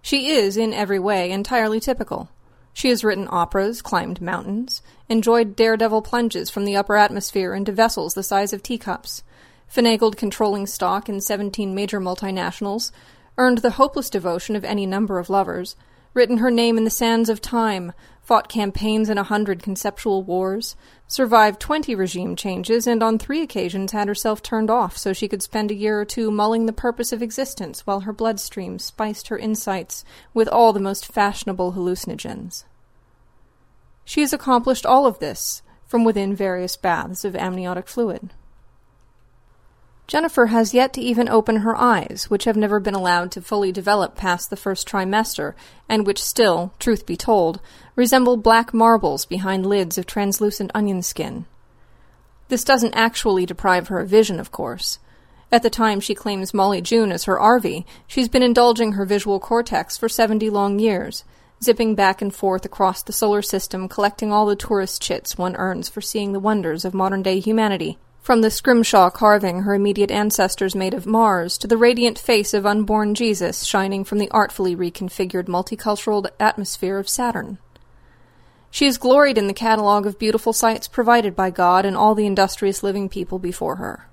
[0.00, 2.30] She is, in every way, entirely typical.
[2.72, 8.14] She has written operas, climbed mountains, enjoyed daredevil plunges from the upper atmosphere into vessels
[8.14, 9.24] the size of teacups,
[9.72, 12.90] finagled controlling stock in 17 major multinationals,
[13.38, 15.76] earned the hopeless devotion of any number of lovers,
[16.14, 20.76] written her name in the sands of time, fought campaigns in a hundred conceptual wars,
[21.08, 25.42] survived twenty regime changes, and on three occasions had herself turned off so she could
[25.42, 29.38] spend a year or two mulling the purpose of existence while her bloodstream spiced her
[29.38, 30.04] insights
[30.34, 32.64] with all the most fashionable hallucinogens.
[34.04, 38.30] She has accomplished all of this from within various baths of amniotic fluid.
[40.06, 43.72] Jennifer has yet to even open her eyes, which have never been allowed to fully
[43.72, 45.54] develop past the first trimester,
[45.88, 47.60] and which still, truth be told,
[47.96, 51.46] resemble black marbles behind lids of translucent onion skin.
[52.48, 54.98] This doesn't actually deprive her of vision, of course.
[55.50, 59.40] At the time she claims Molly June as her Arvy, she's been indulging her visual
[59.40, 61.24] cortex for seventy long years,
[61.62, 65.88] zipping back and forth across the solar system, collecting all the tourist chits one earns
[65.88, 67.98] for seeing the wonders of modern day humanity.
[68.22, 72.64] From the scrimshaw carving her immediate ancestors made of Mars to the radiant face of
[72.64, 77.58] unborn Jesus shining from the artfully reconfigured multicultural atmosphere of Saturn.
[78.70, 82.24] She has gloried in the catalogue of beautiful sights provided by God and all the
[82.24, 84.08] industrious living people before her.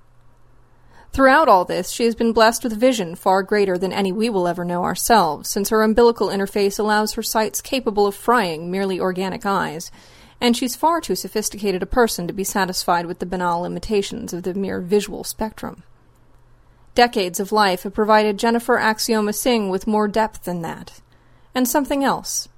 [1.12, 4.48] Throughout all this, she has been blessed with vision far greater than any we will
[4.48, 9.46] ever know ourselves, since her umbilical interface allows her sights capable of frying merely organic
[9.46, 9.92] eyes,
[10.40, 14.42] and she's far too sophisticated a person to be satisfied with the banal limitations of
[14.42, 15.82] the mere visual spectrum.
[16.94, 21.00] Decades of life have provided Jennifer Axioma Singh with more depth than that.
[21.54, 22.48] And something else.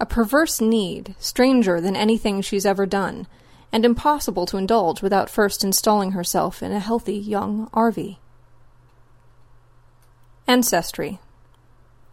[0.00, 3.26] A perverse need, stranger than anything she's ever done,
[3.72, 8.18] and impossible to indulge without first installing herself in a healthy young Arvy.
[10.46, 11.20] Ancestry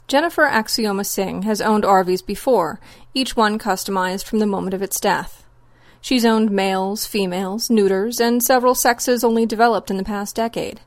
[0.10, 2.80] Jennifer Axioma Singh has owned Arvies before,
[3.14, 5.46] each one customized from the moment of its death.
[6.02, 10.82] She's owned males, females, neuters, and several sexes only developed in the past decade.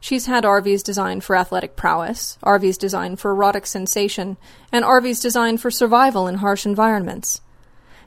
[0.00, 4.38] She's had Arvies designed for athletic prowess, Arvies designed for erotic sensation,
[4.72, 7.42] and Arvies designed for survival in harsh environments.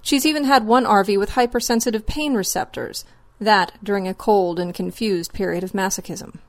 [0.01, 3.05] She's even had one Arvy with hypersensitive pain receptors,
[3.39, 6.39] that during a cold and confused period of masochism.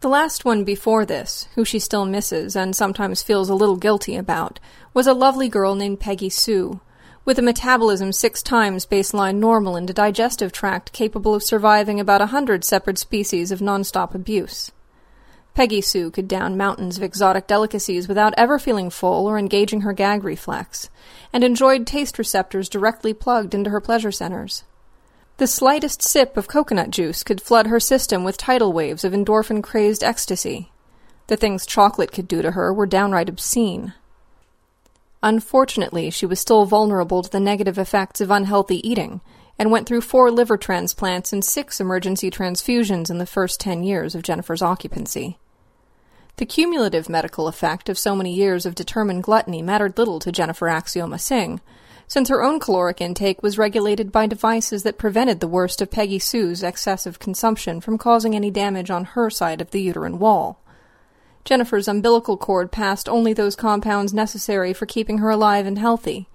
[0.00, 4.16] The last one before this, who she still misses and sometimes feels a little guilty
[4.16, 4.58] about,
[4.94, 6.80] was a lovely girl named Peggy Sue,
[7.26, 12.22] with a metabolism six times baseline normal and a digestive tract capable of surviving about
[12.22, 14.72] a hundred separate species of nonstop abuse.
[15.52, 19.92] Peggy Sue could down mountains of exotic delicacies without ever feeling full or engaging her
[19.92, 20.88] gag reflex,
[21.30, 24.64] and enjoyed taste receptors directly plugged into her pleasure centers.
[25.40, 29.62] The slightest sip of coconut juice could flood her system with tidal waves of endorphin
[29.62, 30.70] crazed ecstasy.
[31.28, 33.94] The things chocolate could do to her were downright obscene.
[35.22, 39.22] Unfortunately, she was still vulnerable to the negative effects of unhealthy eating,
[39.58, 44.14] and went through four liver transplants and six emergency transfusions in the first ten years
[44.14, 45.38] of Jennifer's occupancy.
[46.36, 50.66] The cumulative medical effect of so many years of determined gluttony mattered little to Jennifer
[50.66, 51.62] Axioma Singh,
[52.10, 56.18] since her own caloric intake was regulated by devices that prevented the worst of Peggy
[56.18, 60.60] Sue's excessive consumption from causing any damage on her side of the uterine wall.
[61.44, 66.28] Jennifer's umbilical cord passed only those compounds necessary for keeping her alive and healthy.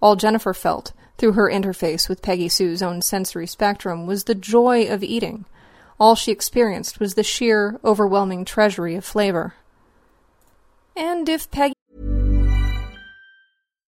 [0.00, 4.86] All Jennifer felt, through her interface with Peggy Sue's own sensory spectrum, was the joy
[4.88, 5.44] of eating.
[6.00, 9.52] All she experienced was the sheer, overwhelming treasury of flavor.
[10.96, 11.74] And if Peggy.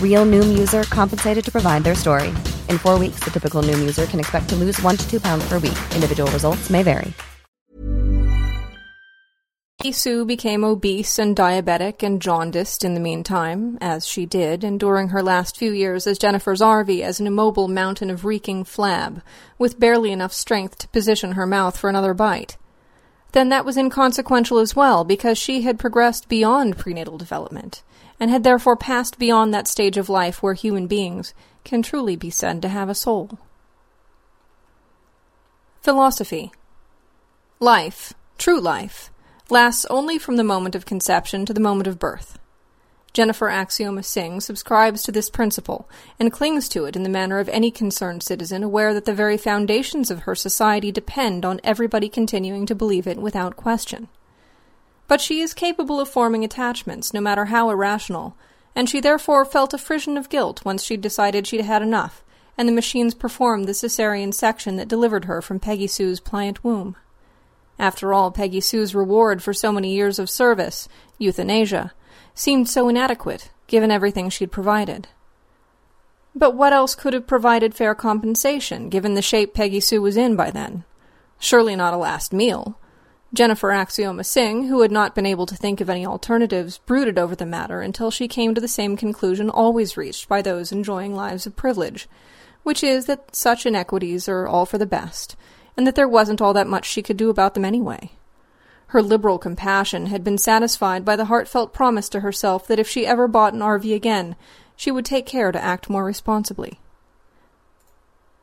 [0.00, 2.28] Real Noom user compensated to provide their story.
[2.68, 5.44] In four weeks, the typical Noom user can expect to lose one to two pounds
[5.48, 5.78] per week.
[5.92, 7.12] Individual results may vary.
[9.90, 15.22] Sue became obese and diabetic and jaundiced in the meantime, as she did, enduring her
[15.22, 19.22] last few years as Jennifer's Arvy as an immobile mountain of reeking flab,
[19.58, 22.56] with barely enough strength to position her mouth for another bite.
[23.32, 27.82] Then that was inconsequential as well, because she had progressed beyond prenatal development,
[28.22, 32.30] and had therefore passed beyond that stage of life where human beings can truly be
[32.30, 33.36] said to have a soul.
[35.80, 36.52] Philosophy
[37.58, 39.10] Life, true life,
[39.50, 42.38] lasts only from the moment of conception to the moment of birth.
[43.12, 45.88] Jennifer Axioma Singh subscribes to this principle
[46.20, 49.36] and clings to it in the manner of any concerned citizen aware that the very
[49.36, 54.06] foundations of her society depend on everybody continuing to believe it without question.
[55.12, 58.34] But she is capable of forming attachments, no matter how irrational,
[58.74, 62.24] and she therefore felt a frisson of guilt once she'd decided she'd had enough,
[62.56, 66.96] and the machines performed the cesarean section that delivered her from Peggy Sue's pliant womb.
[67.78, 70.88] After all, Peggy Sue's reward for so many years of service,
[71.18, 71.92] euthanasia,
[72.34, 75.08] seemed so inadequate, given everything she'd provided.
[76.34, 80.36] But what else could have provided fair compensation, given the shape Peggy Sue was in
[80.36, 80.84] by then?
[81.38, 82.78] Surely not a last meal.
[83.34, 87.34] Jennifer Axioma Singh, who had not been able to think of any alternatives, brooded over
[87.34, 91.46] the matter until she came to the same conclusion always reached by those enjoying lives
[91.46, 92.06] of privilege,
[92.62, 95.34] which is that such inequities are all for the best,
[95.78, 98.10] and that there wasn't all that much she could do about them anyway.
[98.88, 103.06] Her liberal compassion had been satisfied by the heartfelt promise to herself that if she
[103.06, 104.36] ever bought an Arvy again,
[104.76, 106.80] she would take care to act more responsibly.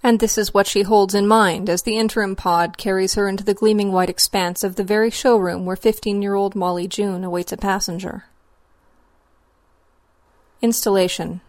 [0.01, 3.43] And this is what she holds in mind as the interim pod carries her into
[3.43, 7.51] the gleaming white expanse of the very showroom where 15 year old Molly June awaits
[7.51, 8.25] a passenger.
[10.61, 11.41] Installation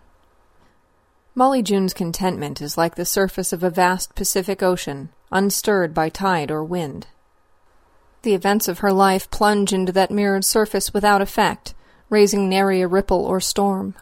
[1.35, 6.51] Molly June's contentment is like the surface of a vast Pacific Ocean, unstirred by tide
[6.51, 7.07] or wind.
[8.23, 11.75] The events of her life plunge into that mirrored surface without effect,
[12.09, 13.95] raising nary a ripple or storm.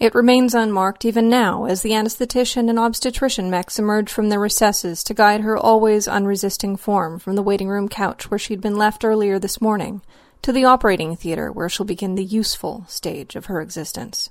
[0.00, 5.04] It remains unmarked even now as the anesthetician and obstetrician mechs emerge from their recesses
[5.04, 9.04] to guide her always unresisting form from the waiting room couch where she'd been left
[9.04, 10.00] earlier this morning
[10.40, 14.30] to the operating theater where she'll begin the useful stage of her existence.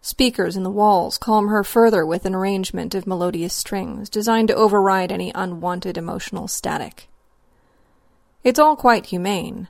[0.00, 4.54] Speakers in the walls calm her further with an arrangement of melodious strings designed to
[4.54, 7.10] override any unwanted emotional static.
[8.42, 9.68] It's all quite humane,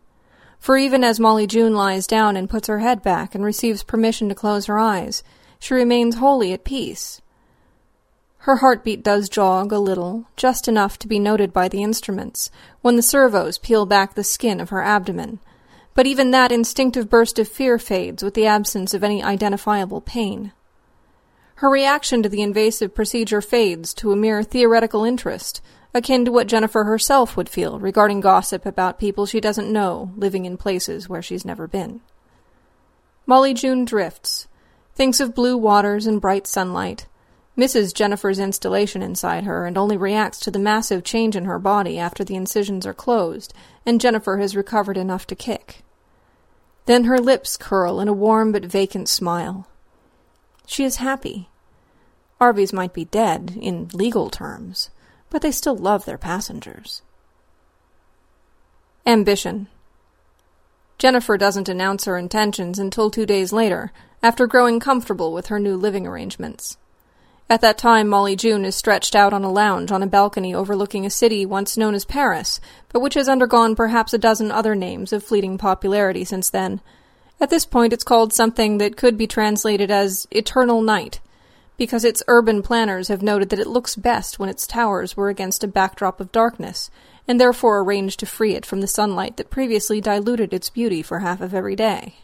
[0.63, 4.29] for even as Molly June lies down and puts her head back and receives permission
[4.29, 5.25] to close her eyes,
[5.59, 7.21] she remains wholly at peace.
[8.39, 12.49] Her heartbeat does jog a little, just enough to be noted by the instruments,
[12.81, 15.41] when the servos peel back the skin of her abdomen,
[15.95, 20.53] but even that instinctive burst of fear fades with the absence of any identifiable pain.
[21.57, 25.61] Her reaction to the invasive procedure fades to a mere theoretical interest,
[25.95, 30.45] akin to what Jennifer herself would feel regarding gossip about people she doesn't know living
[30.45, 32.01] in places where she's never been.
[33.27, 34.49] Molly June drifts,
[34.95, 37.07] thinks of blue waters and bright sunlight,
[37.55, 41.99] misses Jennifer's installation inside her, and only reacts to the massive change in her body
[41.99, 43.53] after the incisions are closed
[43.85, 45.83] and Jennifer has recovered enough to kick.
[46.87, 49.69] Then her lips curl in a warm but vacant smile.
[50.67, 51.49] She is happy,
[52.43, 54.91] Arvies might be dead, in legal terms,
[55.33, 57.01] but they still love their passengers.
[59.07, 59.67] Ambition.
[60.99, 65.75] Jennifer doesn't announce her intentions until two days later, after growing comfortable with her new
[65.75, 66.77] living arrangements.
[67.49, 71.07] At that time, Molly June is stretched out on a lounge on a balcony overlooking
[71.07, 72.61] a city once known as Paris,
[72.93, 76.83] but which has undergone perhaps a dozen other names of fleeting popularity since then.
[77.41, 81.21] At this point, it's called something that could be translated as Eternal Night,
[81.83, 85.65] because its urban planners have noted that it looks best when its towers were against
[85.65, 86.93] a backdrop of darkness,
[87.27, 91.19] and therefore arranged to free it from the sunlight that previously diluted its beauty for
[91.19, 92.15] half of every day.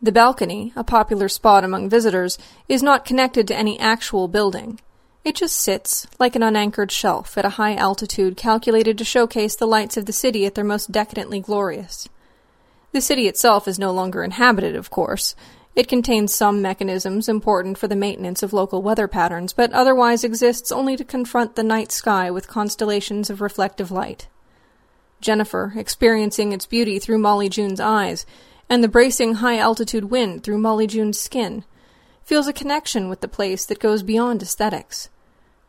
[0.00, 4.78] The balcony, a popular spot among visitors, is not connected to any actual building.
[5.24, 9.66] It just sits, like an unanchored shelf, at a high altitude calculated to showcase the
[9.66, 12.08] lights of the city at their most decadently glorious.
[12.92, 15.34] The city itself is no longer inhabited, of course.
[15.74, 20.70] It contains some mechanisms important for the maintenance of local weather patterns, but otherwise exists
[20.70, 24.28] only to confront the night sky with constellations of reflective light.
[25.22, 28.26] Jennifer, experiencing its beauty through Molly June's eyes,
[28.68, 31.64] and the bracing high altitude wind through Molly June's skin,
[32.22, 35.08] feels a connection with the place that goes beyond aesthetics.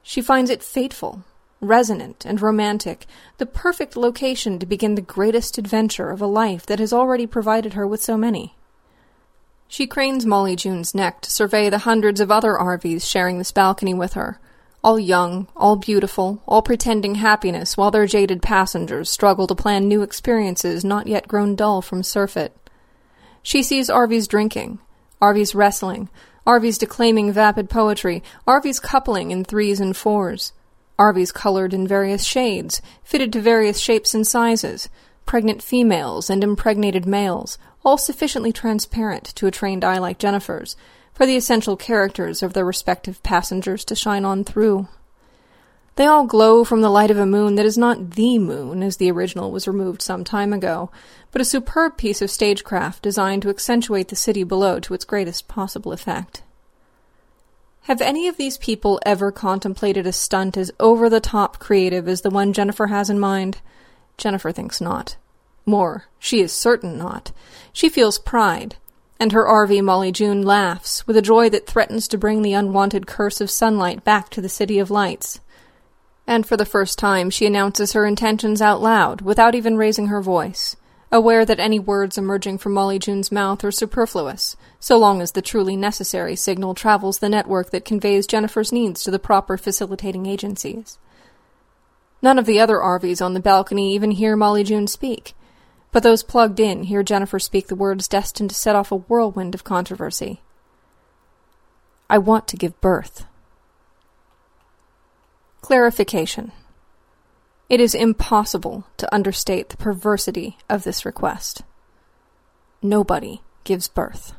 [0.02, 1.24] She finds it fateful,
[1.62, 3.06] resonant, and romantic,
[3.38, 7.74] the perfect location to begin the greatest adventure of a life that has already provided
[7.74, 8.56] her with so many.
[9.68, 13.94] She cranes Molly June's neck to survey the hundreds of other Arvies sharing this balcony
[13.94, 14.40] with her,
[14.84, 20.02] all young, all beautiful, all pretending happiness while their jaded passengers struggle to plan new
[20.02, 22.56] experiences not yet grown dull from surfeit.
[23.42, 24.80] She sees Arvies drinking,
[25.22, 26.10] Arvies wrestling,
[26.46, 30.52] Arvies declaiming vapid poetry, Arvies coupling in threes and fours,
[31.00, 34.90] Arvies colored in various shades, fitted to various shapes and sizes,
[35.26, 40.76] pregnant females and impregnated males, all sufficiently transparent to a trained eye like Jennifer's,
[41.14, 44.88] for the essential characters of their respective passengers to shine on through.
[45.96, 48.98] They all glow from the light of a moon that is not the moon, as
[48.98, 50.90] the original was removed some time ago,
[51.32, 55.48] but a superb piece of stagecraft designed to accentuate the city below to its greatest
[55.48, 56.42] possible effect.
[57.84, 62.22] Have any of these people ever contemplated a stunt as over the top creative as
[62.22, 63.60] the one Jennifer has in mind?
[64.18, 65.18] Jennifer thinks not.
[65.66, 67.32] More, she is certain not.
[67.72, 68.76] She feels pride,
[69.20, 73.08] and her Arvy Molly June laughs with a joy that threatens to bring the unwanted
[73.08, 75.40] curse of sunlight back to the City of Lights
[76.28, 80.22] and for the first time she announces her intentions out loud, without even raising her
[80.22, 80.76] voice,
[81.12, 85.42] aware that any words emerging from Molly June's mouth are superfluous, so long as the
[85.42, 90.98] truly necessary signal travels the network that conveys Jennifer's needs to the proper facilitating agencies.
[92.22, 95.34] None of the other Arvies on the balcony even hear Molly June speak,
[95.94, 99.56] but those plugged in hear Jennifer speak the words destined to set off a whirlwind
[99.56, 100.42] of controversy.
[102.10, 103.26] I want to give birth.
[105.62, 106.52] Clarification.
[107.70, 111.62] It is impossible to understate the perversity of this request.
[112.82, 114.34] Nobody gives birth.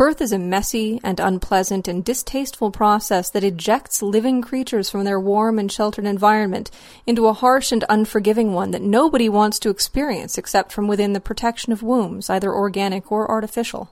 [0.00, 5.20] Birth is a messy and unpleasant and distasteful process that ejects living creatures from their
[5.20, 6.70] warm and sheltered environment
[7.06, 11.20] into a harsh and unforgiving one that nobody wants to experience except from within the
[11.20, 13.90] protection of wombs, either organic or artificial.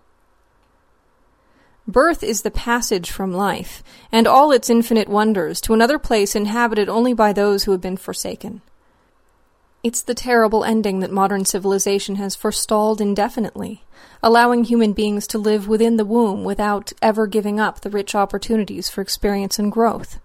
[1.86, 6.88] Birth is the passage from life, and all its infinite wonders, to another place inhabited
[6.88, 8.62] only by those who have been forsaken.
[9.88, 13.84] It's the terrible ending that modern civilization has forestalled indefinitely,
[14.22, 18.90] allowing human beings to live within the womb without ever giving up the rich opportunities
[18.90, 20.20] for experience and growth.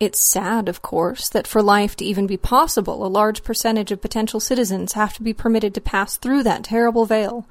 [0.00, 4.02] It's sad, of course, that for life to even be possible, a large percentage of
[4.02, 7.46] potential citizens have to be permitted to pass through that terrible veil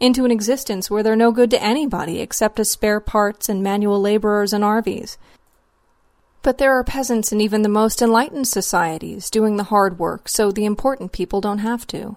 [0.00, 4.00] into an existence where they're no good to anybody except as spare parts and manual
[4.00, 5.18] laborers and Arvies.
[6.48, 10.50] But there are peasants in even the most enlightened societies doing the hard work so
[10.50, 12.16] the important people don't have to.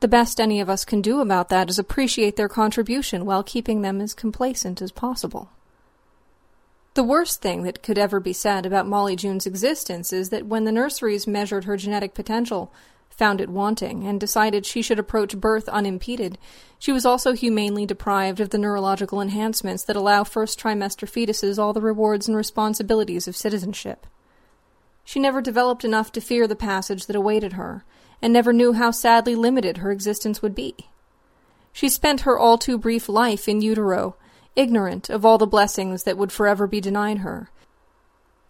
[0.00, 3.80] The best any of us can do about that is appreciate their contribution while keeping
[3.80, 5.48] them as complacent as possible.
[6.92, 10.64] The worst thing that could ever be said about Molly June's existence is that when
[10.64, 12.70] the nurseries measured her genetic potential,
[13.08, 16.36] found it wanting, and decided she should approach birth unimpeded,
[16.80, 21.74] she was also humanely deprived of the neurological enhancements that allow first trimester fetuses all
[21.74, 24.06] the rewards and responsibilities of citizenship.
[25.04, 27.84] She never developed enough to fear the passage that awaited her,
[28.22, 30.74] and never knew how sadly limited her existence would be.
[31.70, 34.16] She spent her all too brief life in utero,
[34.56, 37.50] ignorant of all the blessings that would forever be denied her,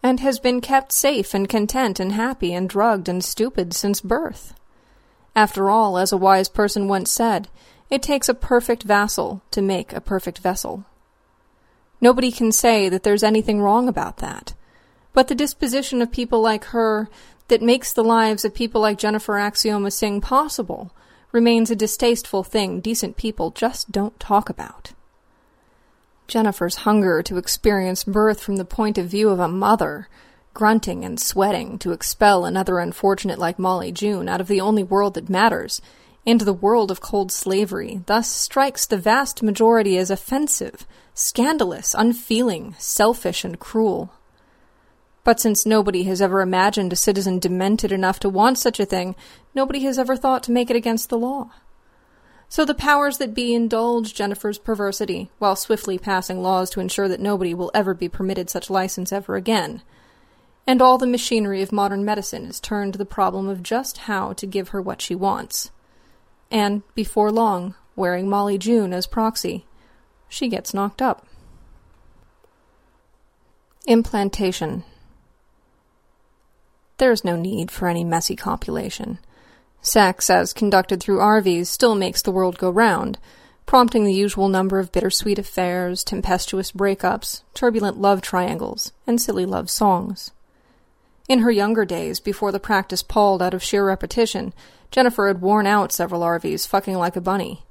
[0.04, 4.54] and has been kept safe and content and happy and drugged and stupid since birth.
[5.34, 7.48] After all, as a wise person once said,
[7.90, 10.84] it takes a perfect vassal to make a perfect vessel.
[12.00, 14.54] Nobody can say that there's anything wrong about that.
[15.12, 17.08] But the disposition of people like her
[17.48, 20.92] that makes the lives of people like Jennifer Axioma Singh possible
[21.32, 24.92] remains a distasteful thing decent people just don't talk about.
[26.28, 30.08] Jennifer's hunger to experience birth from the point of view of a mother,
[30.54, 35.14] grunting and sweating to expel another unfortunate like Molly June out of the only world
[35.14, 35.82] that matters,
[36.26, 42.74] into the world of cold slavery, thus strikes the vast majority as offensive, scandalous, unfeeling,
[42.78, 44.12] selfish, and cruel.
[45.24, 49.14] But since nobody has ever imagined a citizen demented enough to want such a thing,
[49.54, 51.50] nobody has ever thought to make it against the law.
[52.48, 57.20] So the powers that be indulge Jennifer's perversity, while swiftly passing laws to ensure that
[57.20, 59.82] nobody will ever be permitted such license ever again.
[60.66, 64.32] And all the machinery of modern medicine is turned to the problem of just how
[64.32, 65.70] to give her what she wants.
[66.50, 69.66] And, before long, wearing Molly June as proxy,
[70.28, 71.26] she gets knocked up.
[73.86, 74.84] Implantation
[77.00, 79.18] there is no need for any messy copulation.
[79.80, 83.18] Sex, as conducted through Arvies, still makes the world go round,
[83.64, 89.70] prompting the usual number of bittersweet affairs, tempestuous breakups, turbulent love triangles, and silly love
[89.70, 90.32] songs.
[91.30, 94.52] In her younger days, before the practice palled out of sheer repetition,
[94.90, 97.64] Jennifer had worn out several Arvies fucking like a bunny.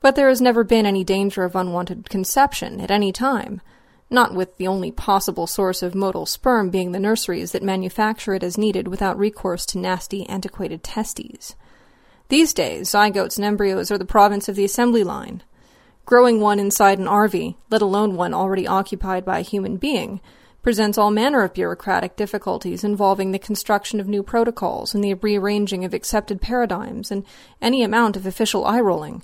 [0.00, 3.60] But there has never been any danger of unwanted conception at any time,
[4.10, 8.42] not with the only possible source of motile sperm being the nurseries that manufacture it
[8.42, 11.54] as needed without recourse to nasty, antiquated testes.
[12.28, 15.44] These days, zygotes and embryos are the province of the assembly line.
[16.06, 20.20] Growing one inside an Arvy, let alone one already occupied by a human being,
[20.66, 25.84] presents all manner of bureaucratic difficulties involving the construction of new protocols and the rearranging
[25.84, 27.24] of accepted paradigms and
[27.62, 29.22] any amount of official eye rolling.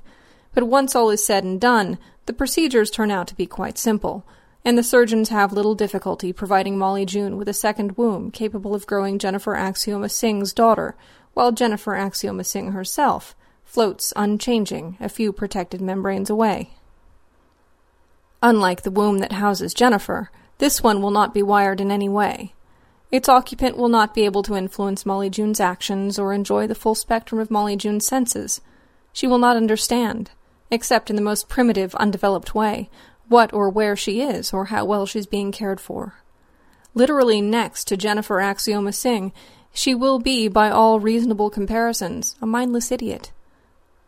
[0.54, 4.24] But once all is said and done, the procedures turn out to be quite simple
[4.64, 8.86] and the surgeons have little difficulty providing Molly June with a second womb capable of
[8.86, 10.94] growing Jennifer Axioma Singh's daughter,
[11.34, 13.34] while Jennifer Axioma Singh herself
[13.64, 16.74] floats unchanging a few protected membranes away.
[18.44, 20.30] Unlike the womb that houses Jennifer,
[20.62, 22.54] this one will not be wired in any way.
[23.10, 26.94] Its occupant will not be able to influence Molly June's actions or enjoy the full
[26.94, 28.60] spectrum of Molly June's senses.
[29.12, 30.30] She will not understand,
[30.70, 32.88] except in the most primitive, undeveloped way,
[33.26, 36.22] what or where she is or how well she's being cared for.
[36.94, 39.32] Literally next to Jennifer Axioma Singh,
[39.74, 43.32] she will be, by all reasonable comparisons, a mindless idiot.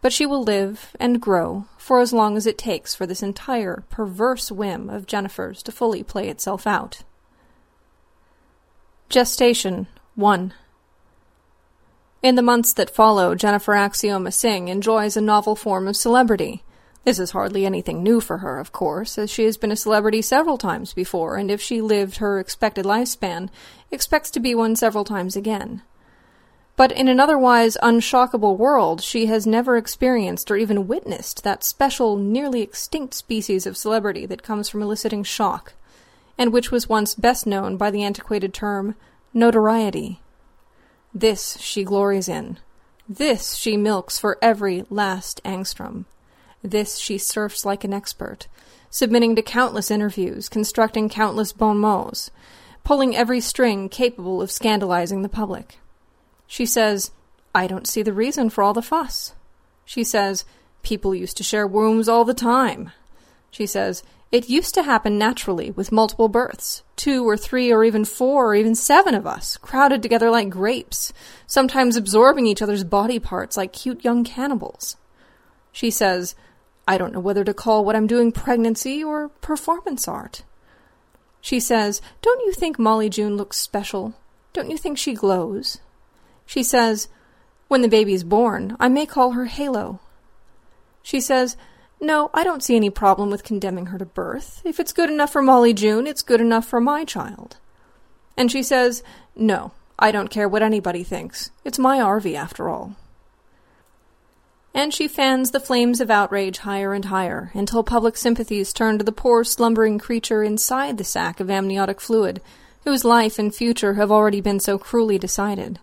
[0.05, 3.85] But she will live and grow for as long as it takes for this entire
[3.89, 7.05] perverse whim of Jennifer's to fully play itself out.
[9.09, 10.53] Gestation 1
[12.23, 16.63] In the months that follow, Jennifer Axioma Singh enjoys a novel form of celebrity
[17.05, 20.21] this is hardly anything new for her, of course, as she has been a celebrity
[20.21, 23.49] several times before, and if she lived her expected lifespan,
[23.91, 25.81] expects to be one several times again.
[26.77, 32.17] But in an otherwise unshockable world, she has never experienced or even witnessed that special,
[32.17, 35.75] nearly extinct species of celebrity that comes from eliciting shock,
[36.37, 38.97] and which was once best known by the antiquated term
[39.33, 40.21] notoriety.
[41.15, 42.59] This she glories in.
[43.09, 46.07] This she milks for every last angstrom.
[46.61, 48.49] This she surfs like an expert,
[48.91, 52.33] submitting to countless interviews, constructing countless bon mots,
[52.83, 55.79] pulling every string capable of scandalizing the public.
[56.47, 57.11] She says,
[57.55, 59.35] I don't see the reason for all the fuss.
[59.85, 60.45] She says,
[60.83, 62.91] people used to share wombs all the time.
[63.51, 68.05] She says, it used to happen naturally with multiple births, two or three or even
[68.05, 71.13] four or even seven of us, crowded together like grapes,
[71.47, 74.97] sometimes absorbing each other's body parts like cute young cannibals.
[75.71, 76.35] She says,
[76.89, 80.43] I don't know whether to call what I'm doing pregnancy or performance art.
[81.41, 84.15] She says, Don't you think Molly June looks special?
[84.53, 85.79] Don't you think she glows?
[86.47, 87.09] She says,
[87.69, 90.01] When the baby's born, I may call her Halo.
[91.03, 91.57] She says,
[92.01, 94.63] No, I don't see any problem with condemning her to birth.
[94.65, 97.57] If it's good enough for Molly June, it's good enough for my child.
[98.37, 99.03] And she says,
[99.37, 101.51] No, I don't care what anybody thinks.
[101.65, 102.97] It's my Arvy after all
[104.75, 109.05] and she fans the flames of outrage higher and higher until public sympathies turn to
[109.05, 112.43] the poor slumbering creature inside the sack of amniotic fluid,
[112.83, 115.79] whose life and future have already been so cruelly decided.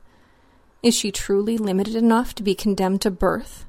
[0.83, 3.65] Is she truly limited enough to be condemned to birth?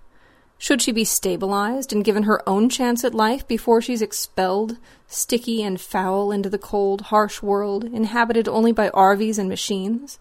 [0.59, 5.63] Should she be stabilized and given her own chance at life before she's expelled, sticky
[5.63, 10.19] and foul, into the cold, harsh world inhabited only by Arvies and machines?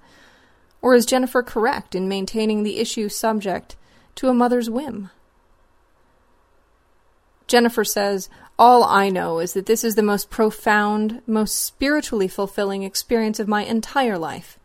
[0.82, 3.76] Or is Jennifer correct in maintaining the issue subject
[4.16, 5.10] to a mother's whim.
[7.48, 12.84] Jennifer says, All I know is that this is the most profound, most spiritually fulfilling
[12.84, 14.58] experience of my entire life.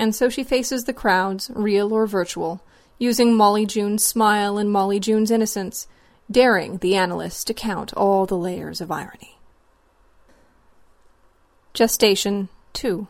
[0.00, 2.62] And so she faces the crowds, real or virtual,
[2.96, 5.86] using Molly June's smile and Molly June's innocence,
[6.30, 9.36] daring the analyst to count all the layers of irony.
[11.74, 13.08] Gestation 2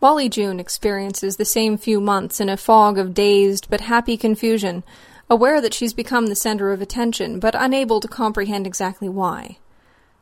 [0.00, 4.82] Molly June experiences the same few months in a fog of dazed but happy confusion,
[5.28, 9.58] aware that she's become the center of attention, but unable to comprehend exactly why.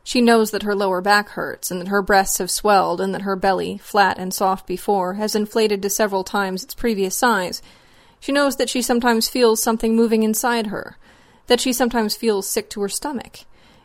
[0.07, 3.23] She knows that her lower back hurts, and that her breasts have swelled, and that
[3.23, 7.61] her belly, flat and soft before, has inflated to several times its previous size.
[8.21, 10.95] She knows that she sometimes feels something moving inside her,
[11.47, 13.39] that she sometimes feels sick to her stomach,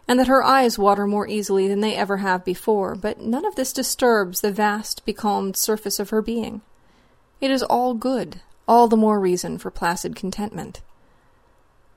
[0.07, 3.57] and that her eyes water more easily than they ever have before, but none of
[3.57, 6.61] this disturbs the vast, becalmed surface of her being.
[7.41, 10.83] It is all good, all the more reason for placid contentment.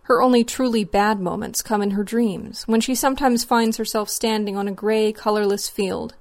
[0.05, 4.55] Her only truly bad moments come in her dreams, when she sometimes finds herself standing
[4.55, 6.13] on a gray, colorless field,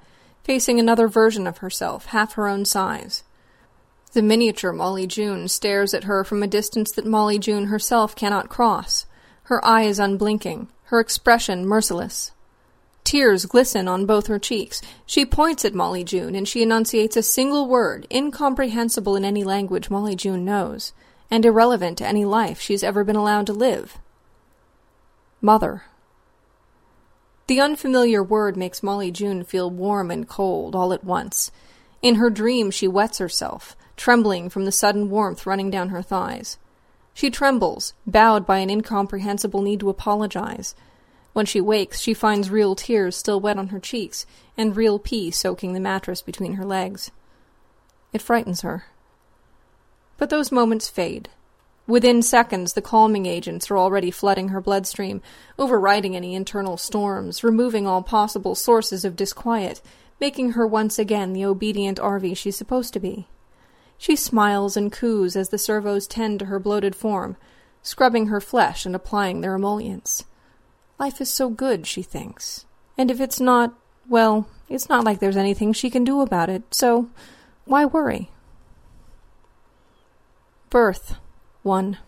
[0.43, 3.24] facing another version of herself, half her own size.
[4.14, 8.49] The miniature Molly June stares at her from a distance that Molly June herself cannot
[8.49, 9.05] cross,
[9.45, 12.32] her eye is unblinking, her expression merciless.
[13.05, 14.80] Tears glisten on both her cheeks.
[15.05, 19.91] She points at Molly June and she enunciates a single word, incomprehensible in any language
[19.91, 20.95] Molly June knows
[21.31, 23.99] and irrelevant to any life she's ever been allowed to live.
[25.41, 25.85] Mother.
[27.47, 31.51] The unfamiliar word makes Molly June feel warm and cold all at once.
[32.01, 36.59] In her dream, she wets herself, trembling from the sudden warmth running down her thighs.
[37.12, 40.75] She trembles, bowed by an incomprehensible need to apologize.
[41.33, 44.25] When she wakes, she finds real tears still wet on her cheeks,
[44.57, 47.11] and real pee soaking the mattress between her legs.
[48.12, 48.85] It frightens her.
[50.16, 51.28] But those moments fade.
[51.86, 55.20] Within seconds, the calming agents are already flooding her bloodstream,
[55.58, 59.82] overriding any internal storms, removing all possible sources of disquiet,
[60.18, 63.26] making her once again the obedient Arvy she's supposed to be.
[63.98, 67.36] She smiles and coos as the servos tend to her bloated form,
[67.82, 70.24] scrubbing her flesh and applying their emollients.
[70.98, 72.64] Life is so good, she thinks.
[72.96, 73.74] And if it's not,
[74.08, 77.10] well, it's not like there's anything she can do about it, so
[77.66, 78.30] why worry?
[80.75, 81.18] Birth
[81.62, 81.99] 1.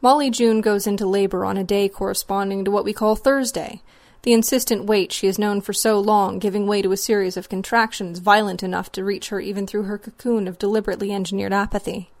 [0.00, 3.82] Molly June goes into labor on a day corresponding to what we call Thursday,
[4.22, 7.48] the insistent weight she has known for so long giving way to a series of
[7.48, 12.12] contractions violent enough to reach her even through her cocoon of deliberately engineered apathy.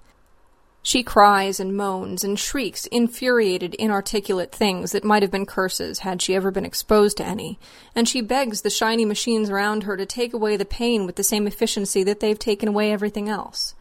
[0.82, 6.20] She cries and moans and shrieks infuriated, inarticulate things that might have been curses had
[6.20, 7.60] she ever been exposed to any,
[7.94, 11.22] and she begs the shiny machines around her to take away the pain with the
[11.22, 13.76] same efficiency that they've taken away everything else.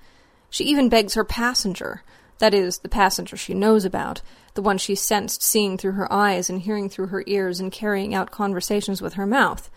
[0.53, 2.03] She even begs her passenger,
[2.37, 4.21] that is, the passenger she knows about,
[4.53, 8.13] the one she sensed seeing through her eyes and hearing through her ears and carrying
[8.13, 9.71] out conversations with her mouth.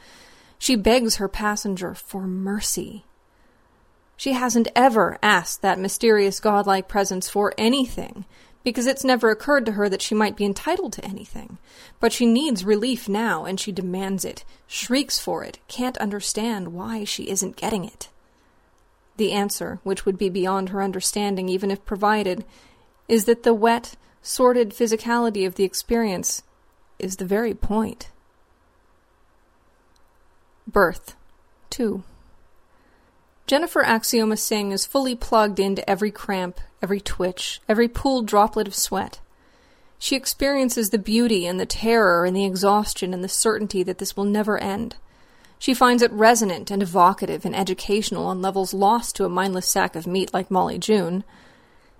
[0.59, 3.07] She begs her passenger for mercy.
[4.19, 8.27] She hasn't ever asked that mysterious godlike presence for anything,
[8.63, 11.57] because it's never occurred to her that she might be entitled to anything.
[12.01, 17.05] But she needs relief now, and she demands it, shrieks for it, can't understand why
[17.05, 18.11] she isn't getting it.
[19.17, 22.45] The answer, which would be beyond her understanding even if provided,
[23.09, 26.43] is that the wet, sordid physicality of the experience
[26.99, 28.11] is the very point.
[30.67, 31.15] Birth
[31.71, 32.03] 2.
[33.47, 38.75] Jennifer Axioma Singh is fully plugged into every cramp, every twitch, every pooled droplet of
[38.75, 39.21] sweat.
[39.99, 44.17] She experiences the beauty and the terror and the exhaustion and the certainty that this
[44.17, 44.97] will never end.
[45.59, 49.97] She finds it resonant and evocative and educational on levels lost to a mindless sack
[49.97, 51.25] of meat like Molly June.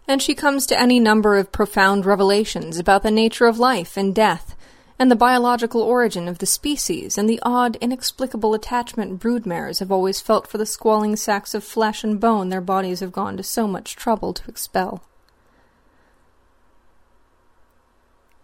[0.07, 4.15] And she comes to any number of profound revelations about the nature of life and
[4.15, 4.55] death,
[4.99, 10.21] and the biological origin of the species, and the odd, inexplicable attachment broodmares have always
[10.21, 13.67] felt for the squalling sacks of flesh and bone their bodies have gone to so
[13.67, 15.03] much trouble to expel.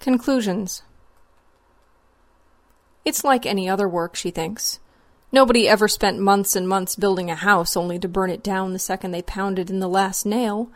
[0.01, 0.83] Conclusions
[3.05, 4.81] It's like any other work, she thinks.
[5.35, 8.79] Nobody ever spent months and months building a house only to burn it down the
[8.79, 10.71] second they pounded in the last nail.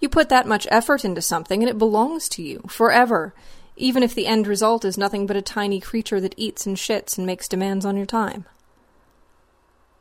[0.00, 3.32] You put that much effort into something and it belongs to you, forever,
[3.76, 7.16] even if the end result is nothing but a tiny creature that eats and shits
[7.16, 8.46] and makes demands on your time.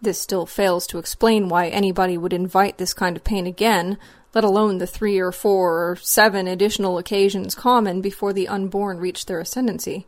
[0.01, 3.99] This still fails to explain why anybody would invite this kind of pain again,
[4.34, 9.28] let alone the three or four or seven additional occasions common before the unborn reach
[9.28, 10.07] their ascendancy.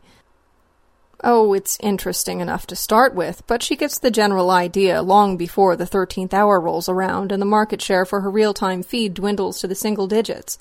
[1.24, 5.76] Oh, it's interesting enough to start with, but she gets the general idea long before
[5.76, 9.60] the 13th hour rolls around and the market share for her real time feed dwindles
[9.60, 10.58] to the single digits.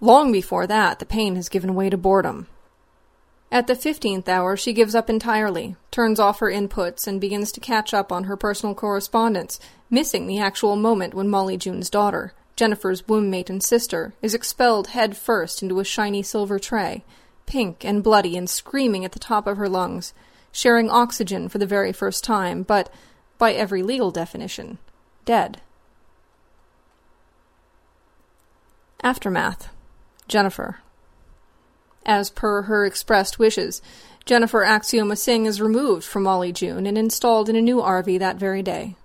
[0.00, 2.48] Long before that, the pain has given way to boredom.
[3.50, 7.60] At the fifteenth hour, she gives up entirely, turns off her inputs, and begins to
[7.60, 9.58] catch up on her personal correspondence,
[9.88, 14.88] missing the actual moment when Molly June's daughter, Jennifer's womb mate and sister, is expelled
[14.88, 17.04] head first into a shiny silver tray,
[17.48, 20.12] pink and bloody and screaming at the top of her lungs,
[20.52, 22.92] sharing oxygen for the very first time, but,
[23.38, 24.78] by every legal definition,
[25.24, 25.60] dead.
[29.02, 29.70] Aftermath
[30.28, 30.80] Jennifer.
[32.04, 33.80] As per her expressed wishes,
[34.24, 38.36] Jennifer Axioma Singh is removed from Molly June and installed in a new Arvy that
[38.36, 38.96] very day.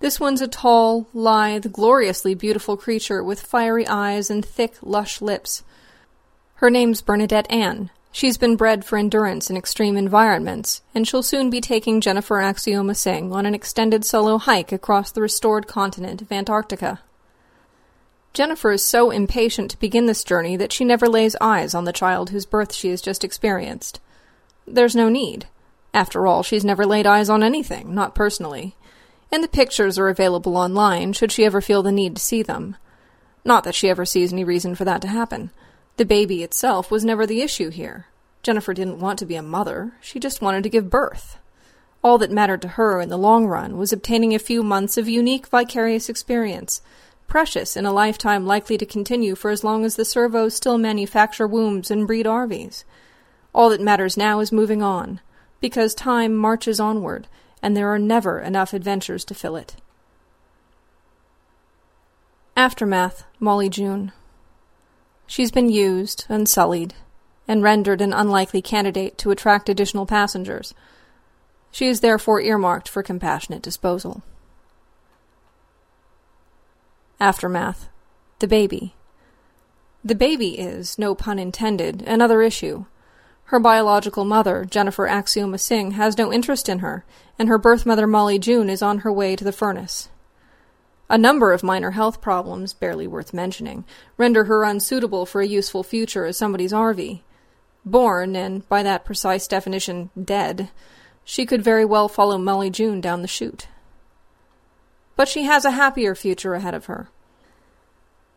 [0.00, 5.62] This one's a tall, lithe, gloriously beautiful creature with fiery eyes and thick, lush lips.
[6.58, 7.88] Her name's Bernadette Ann.
[8.10, 12.96] She's been bred for endurance in extreme environments, and she'll soon be taking Jennifer Axioma
[12.96, 16.98] Singh on an extended solo hike across the restored continent of Antarctica.
[18.34, 21.92] Jennifer is so impatient to begin this journey that she never lays eyes on the
[21.92, 24.00] child whose birth she has just experienced.
[24.66, 25.46] There's no need.
[25.94, 28.74] After all, she's never laid eyes on anything, not personally.
[29.30, 32.74] And the pictures are available online should she ever feel the need to see them.
[33.44, 35.52] Not that she ever sees any reason for that to happen.
[35.98, 38.06] The baby itself was never the issue here.
[38.42, 41.36] Jennifer didn't want to be a mother, she just wanted to give birth.
[42.02, 45.08] All that mattered to her in the long run was obtaining a few months of
[45.08, 46.80] unique vicarious experience
[47.28, 51.46] precious in a lifetime likely to continue for as long as the servos still manufacture
[51.46, 52.82] wombs and breed Arvies.
[53.54, 55.20] All that matters now is moving on,
[55.60, 57.28] because time marches onward,
[57.62, 59.76] and there are never enough adventures to fill it.
[62.56, 64.12] Aftermath, Molly June.
[65.28, 66.94] She's been used and sullied,
[67.46, 70.72] and rendered an unlikely candidate to attract additional passengers.
[71.70, 74.22] She is therefore earmarked for compassionate disposal.
[77.20, 77.90] Aftermath.
[78.38, 78.94] The baby.
[80.02, 82.86] The baby is, no pun intended, another issue.
[83.44, 87.04] Her biological mother, Jennifer Axioma Singh, has no interest in her,
[87.38, 90.08] and her birth mother, Molly June, is on her way to the furnace.
[91.10, 93.84] A number of minor health problems, barely worth mentioning,
[94.16, 97.22] render her unsuitable for a useful future as somebody's Arvy.
[97.84, 100.70] Born, and by that precise definition, dead,
[101.24, 103.68] she could very well follow Molly June down the chute
[105.18, 107.08] but she has a happier future ahead of her.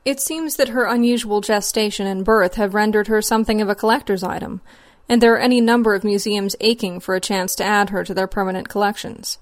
[0.03, 4.23] It seems that her unusual gestation and birth have rendered her something of a collector's
[4.23, 4.61] item,
[5.07, 8.15] and there are any number of museums aching for a chance to add her to
[8.15, 9.37] their permanent collections.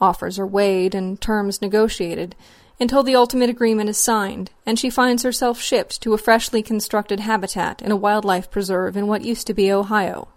[0.00, 2.34] Offers are weighed and terms negotiated
[2.80, 7.20] until the ultimate agreement is signed, and she finds herself shipped to a freshly constructed
[7.20, 10.28] habitat in a wildlife preserve in what used to be Ohio.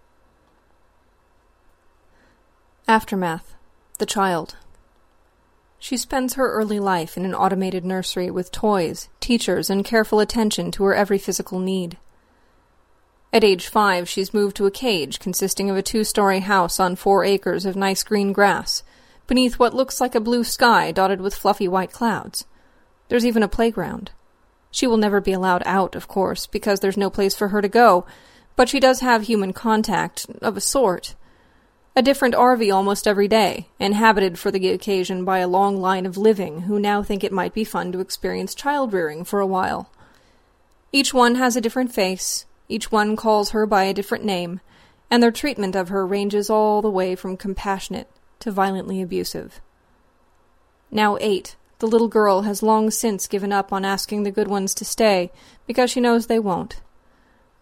[2.88, 3.56] Aftermath
[3.98, 4.58] The Child
[5.84, 10.72] she spends her early life in an automated nursery with toys, teachers, and careful attention
[10.72, 11.98] to her every physical need.
[13.34, 16.96] At age five, she's moved to a cage consisting of a two story house on
[16.96, 18.82] four acres of nice green grass,
[19.28, 22.46] beneath what looks like a blue sky dotted with fluffy white clouds.
[23.10, 24.12] There's even a playground.
[24.72, 27.70] She will never be allowed out, of course, because there's no place for her to
[27.70, 28.06] go,
[28.56, 31.16] but she does have human contact, of a sort.
[31.96, 36.18] A different Arvy almost every day, inhabited for the occasion by a long line of
[36.18, 39.92] living who now think it might be fun to experience child rearing for a while.
[40.92, 44.60] Each one has a different face, each one calls her by a different name,
[45.12, 48.08] and their treatment of her ranges all the way from compassionate
[48.44, 49.62] to violently abusive.
[50.92, 54.74] Now eight, the little girl has long since given up on asking the good ones
[54.76, 55.32] to stay
[55.66, 56.82] because she knows they won't.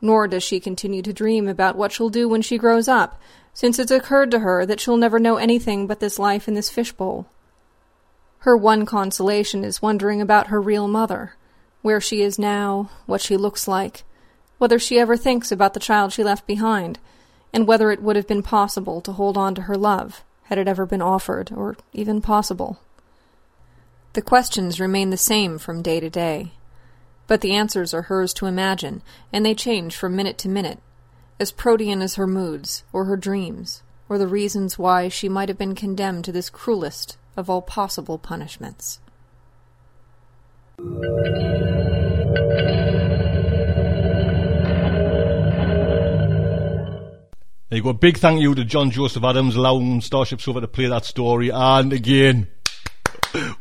[0.02, 3.22] Nor does she continue to dream about what she'll do when she grows up,
[3.54, 6.72] since it's occurred to her that she'll never know anything but this life in this
[6.72, 7.28] fishbowl.
[8.40, 11.36] Her one consolation is wondering about her real mother,
[11.84, 14.04] where she is now, what she looks like,
[14.58, 16.98] whether she ever thinks about the child she left behind,
[17.54, 20.68] and whether it would have been possible to hold on to her love, had it
[20.68, 22.78] ever been offered, or even possible.
[24.12, 26.52] The questions remain the same from day to day,
[27.26, 30.80] but the answers are hers to imagine, and they change from minute to minute,
[31.40, 35.58] as protean as her moods, or her dreams, or the reasons why she might have
[35.58, 39.00] been condemned to this cruelest of all possible punishments.
[47.72, 47.94] There you go.
[47.94, 51.52] Big thank you to John Joseph Adams, allowing Starship Sofa to play that story.
[51.54, 52.50] And again,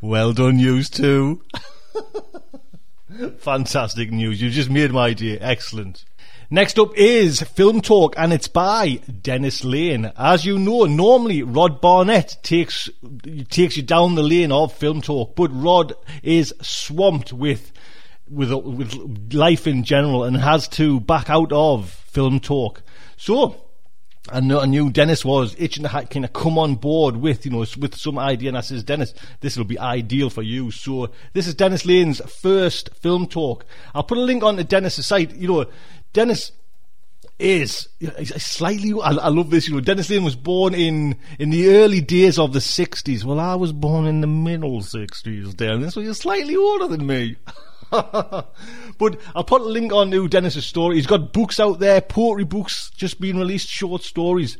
[0.00, 1.42] well done, news too.
[3.38, 4.42] Fantastic news.
[4.42, 5.38] You just made my day.
[5.38, 6.04] Excellent.
[6.50, 10.10] Next up is Film Talk, and it's by Dennis Lane.
[10.16, 12.88] As you know, normally Rod Barnett takes
[13.48, 15.94] takes you down the lane of Film Talk, but Rod
[16.24, 17.72] is swamped with
[18.28, 22.82] with with life in general and has to back out of film talk.
[23.16, 23.69] So
[24.28, 27.64] I I knew Dennis was itching to kind of come on board with, you know,
[27.78, 28.48] with some idea.
[28.48, 30.70] And I says, Dennis, this will be ideal for you.
[30.70, 33.64] So this is Dennis Lane's first film talk.
[33.94, 35.34] I'll put a link on to Dennis's site.
[35.34, 35.66] You know,
[36.12, 36.52] Dennis
[37.38, 37.88] is
[38.36, 38.92] slightly.
[38.92, 39.66] I, I, love this.
[39.66, 43.24] You know, Dennis Lane was born in in the early days of the '60s.
[43.24, 45.94] Well, I was born in the middle '60s, Dennis.
[45.94, 47.36] So you're slightly older than me.
[48.98, 50.96] but I'll put a link on to Dennis's story.
[50.96, 54.58] He's got books out there, poetry books, just being released, short stories.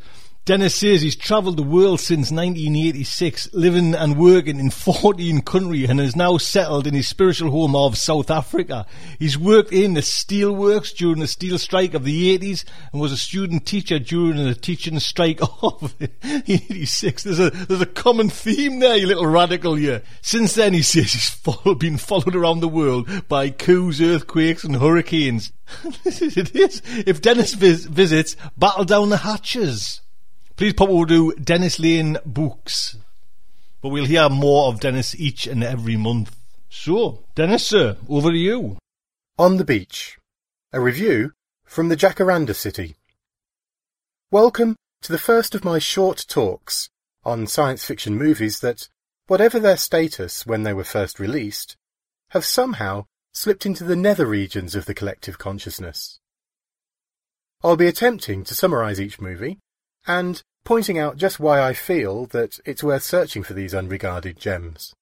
[0.50, 6.00] Dennis says he's travelled the world since 1986, living and working in 14 countries and
[6.00, 8.84] is now settled in his spiritual home of South Africa.
[9.20, 13.16] He's worked in the steelworks during the steel strike of the 80s and was a
[13.16, 17.22] student teacher during the teaching strike of 86.
[17.22, 20.02] There's a, there's a common theme there, you little radical here.
[20.20, 24.74] Since then, he says he's follow, been followed around the world by coups, earthquakes and
[24.74, 25.52] hurricanes.
[26.02, 26.82] this is it is.
[27.06, 30.00] If Dennis vis- visits, battle down the hatches.
[30.60, 32.98] Please pop over to Dennis Lane Books.
[33.80, 36.36] But we'll hear more of Dennis each and every month.
[36.68, 38.76] So, Dennis, sir, over to you.
[39.38, 40.18] On the Beach.
[40.74, 41.32] A review
[41.64, 42.96] from the Jacaranda City.
[44.30, 46.90] Welcome to the first of my short talks
[47.24, 48.86] on science fiction movies that,
[49.28, 51.78] whatever their status when they were first released,
[52.32, 56.20] have somehow slipped into the nether regions of the collective consciousness.
[57.64, 59.58] I'll be attempting to summarize each movie
[60.06, 64.94] and pointing out just why I feel that it's worth searching for these unregarded gems.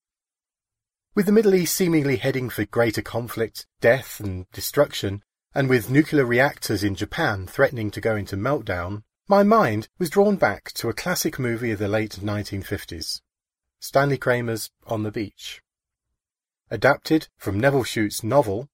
[1.14, 5.22] With the Middle East seemingly heading for greater conflict, death and destruction,
[5.54, 10.36] and with nuclear reactors in Japan threatening to go into meltdown, my mind was drawn
[10.36, 13.20] back to a classic movie of the late 1950s,
[13.78, 15.60] Stanley Kramer's On the Beach.
[16.70, 18.70] Adapted from Nevil Shute's novel,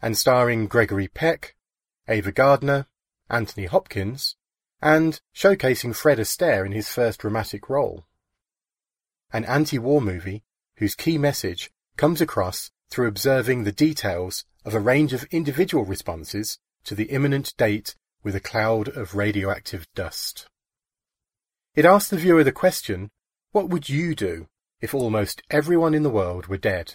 [0.00, 1.56] and starring Gregory Peck,
[2.06, 2.86] Ava Gardner,
[3.28, 4.36] Anthony Hopkins,
[4.80, 8.06] and showcasing Fred Astaire in his first dramatic role.
[9.32, 10.44] An anti-war movie
[10.76, 16.58] whose key message comes across through observing the details of a range of individual responses
[16.84, 20.48] to the imminent date with a cloud of radioactive dust.
[21.74, 23.10] It asks the viewer the question,
[23.52, 24.48] what would you do
[24.80, 26.94] if almost everyone in the world were dead,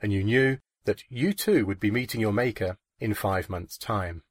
[0.00, 4.22] and you knew that you too would be meeting your maker in five months' time?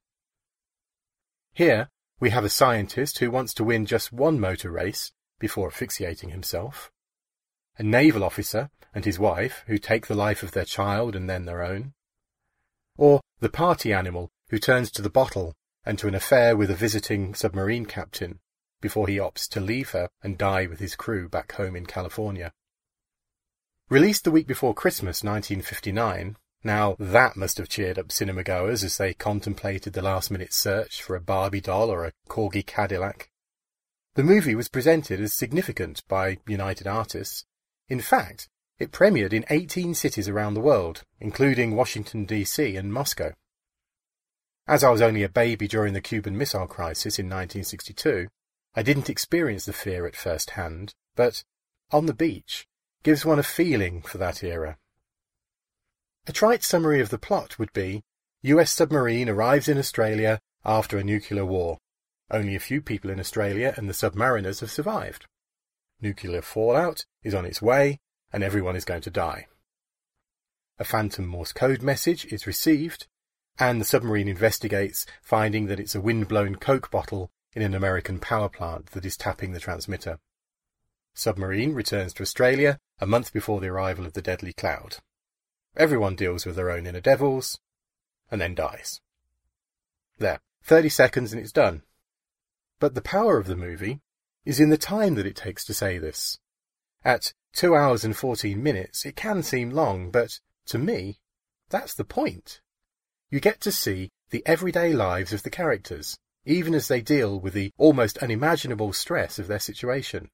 [1.54, 1.90] Here,
[2.20, 6.92] we have a scientist who wants to win just one motor race before asphyxiating himself,
[7.78, 11.46] a naval officer and his wife who take the life of their child and then
[11.46, 11.94] their own,
[12.98, 15.54] or the party animal who turns to the bottle
[15.86, 18.40] and to an affair with a visiting submarine captain
[18.82, 22.52] before he opts to leave her and die with his crew back home in California.
[23.90, 28.98] Released the week before Christmas 1959, now, that must have cheered up cinema goers as
[28.98, 33.30] they contemplated the last minute search for a Barbie doll or a Corgi Cadillac.
[34.16, 37.46] The movie was presented as significant by United Artists.
[37.90, 38.48] In fact,
[38.80, 42.76] it premiered in 18 cities around the world, including Washington, D.C.
[42.76, 43.34] and Moscow.
[44.66, 48.30] As I was only a baby during the Cuban Missile Crisis in 1962,
[48.76, 51.44] I didn't experience the fear at first hand, but
[51.92, 52.66] On the Beach
[53.04, 54.78] gives one a feeling for that era
[56.26, 58.02] a trite summary of the plot would be
[58.44, 61.78] US submarine arrives in Australia after a nuclear war.
[62.32, 65.26] Only a few people in Australia and the submariners have survived.
[66.02, 68.00] Nuclear fallout is on its way,
[68.32, 69.48] and everyone is going to die.
[70.80, 73.08] A phantom Morse code message is received,
[73.60, 78.50] and the submarine investigates, finding that it's a wind-blown Coke bottle in an American power
[78.50, 80.20] plant that is tapping the transmitter.
[81.14, 84.98] Submarine returns to Australia a month before the arrival of the deadly cloud.
[85.76, 87.60] Everyone deals with their own inner devils,
[88.30, 89.02] and then dies.
[90.20, 91.82] There, 30 seconds and it's done.
[92.80, 94.02] But the power of the movie
[94.46, 96.40] is in the time that it takes to say this.
[97.04, 101.20] At 2 hours and 14 minutes, it can seem long, but to me,
[101.70, 102.62] that's the point.
[103.30, 107.54] You get to see the everyday lives of the characters, even as they deal with
[107.54, 110.30] the almost unimaginable stress of their situation.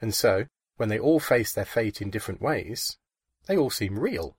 [0.00, 0.46] And so,
[0.76, 2.96] when they all face their fate in different ways,
[3.46, 4.36] they all seem real.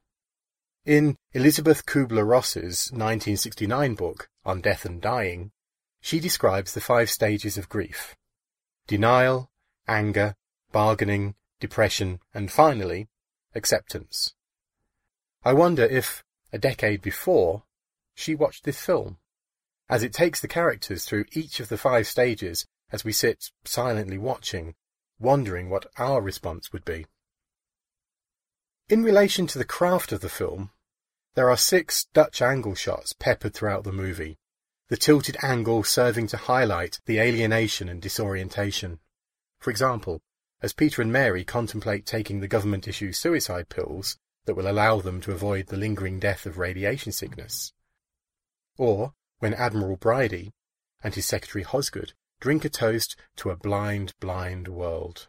[0.86, 5.54] In Elizabeth Kubler-Ross's 1969 book on death and dying,
[6.02, 8.18] she describes the five stages of grief.
[8.86, 9.50] Denial,
[9.88, 10.36] anger,
[10.74, 13.08] bargaining, depression, and finally,
[13.56, 14.34] acceptance.
[15.46, 17.64] I wonder if, a decade before,
[18.14, 19.20] she watched this film,
[19.88, 24.18] as it takes the characters through each of the five stages as we sit silently
[24.18, 24.76] watching,
[25.18, 27.06] wondering what our response would be.
[28.90, 30.70] In relation to the craft of the film,
[31.36, 34.38] There are six Dutch angle shots peppered throughout the movie,
[34.90, 39.00] the tilted angle serving to highlight the alienation and disorientation.
[39.60, 40.22] For example,
[40.62, 45.22] as Peter and Mary contemplate taking the government issue suicide pills that will allow them
[45.22, 47.74] to avoid the lingering death of radiation sickness.
[48.78, 50.54] Or when Admiral Bridie
[51.04, 55.28] and his secretary Hosgood drink a toast to a blind, blind world.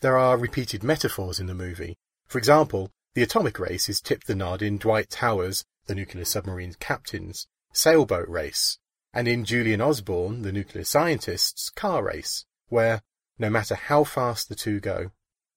[0.00, 1.96] There are repeated metaphors in the movie.
[2.26, 6.74] For example, the atomic race is tipped the nod in Dwight Towers, the nuclear submarine
[6.78, 8.78] captain's, sailboat race,
[9.12, 13.02] and in Julian Osborne, the nuclear scientist's, car race, where,
[13.36, 15.10] no matter how fast the two go,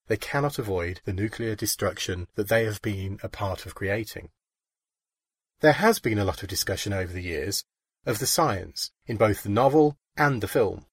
[0.07, 4.31] they cannot avoid the nuclear destruction that they have been a part of creating.
[5.59, 7.63] There has been a lot of discussion over the years
[8.07, 10.87] of the science in both the novel and the film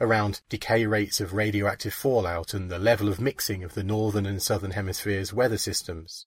[0.00, 4.42] around decay rates of radioactive fallout and the level of mixing of the northern and
[4.42, 6.26] southern hemispheres' weather systems.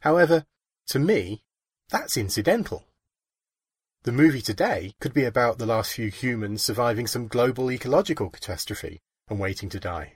[0.00, 0.46] However,
[0.88, 1.44] to me,
[1.90, 2.84] that's incidental.
[4.02, 9.00] The movie today could be about the last few humans surviving some global ecological catastrophe
[9.28, 10.14] and waiting to die.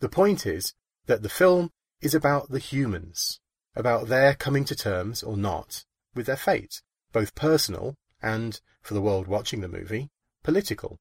[0.00, 0.74] The point is
[1.06, 1.70] that the film
[2.00, 3.40] is about the humans,
[3.74, 6.82] about their coming to terms, or not, with their fate,
[7.12, 10.10] both personal and, for the world watching the movie,
[10.42, 10.98] political.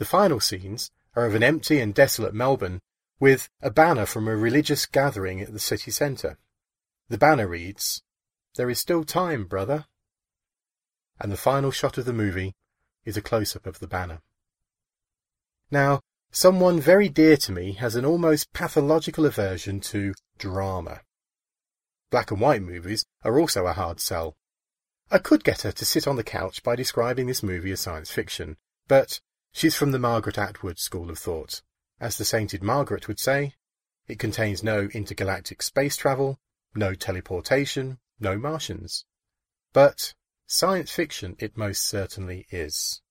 [0.00, 2.80] The final scenes are of an empty and desolate Melbourne
[3.18, 6.38] with a banner from a religious gathering at the city centre.
[7.10, 8.02] The banner reads,
[8.54, 9.84] There is still time, brother.
[11.20, 12.54] And the final shot of the movie
[13.04, 14.22] is a close-up of the banner.
[15.70, 16.00] Now,
[16.32, 21.02] someone very dear to me has an almost pathological aversion to drama.
[22.08, 24.34] Black and white movies are also a hard sell.
[25.10, 28.10] I could get her to sit on the couch by describing this movie as science
[28.10, 28.56] fiction,
[28.88, 29.20] but
[29.52, 31.62] She's from the Margaret Atwood school of thought.
[32.00, 33.54] As the sainted Margaret would say,
[34.06, 36.38] it contains no intergalactic space travel,
[36.74, 39.04] no teleportation, no Martians.
[39.72, 40.14] But
[40.46, 43.02] science fiction it most certainly is.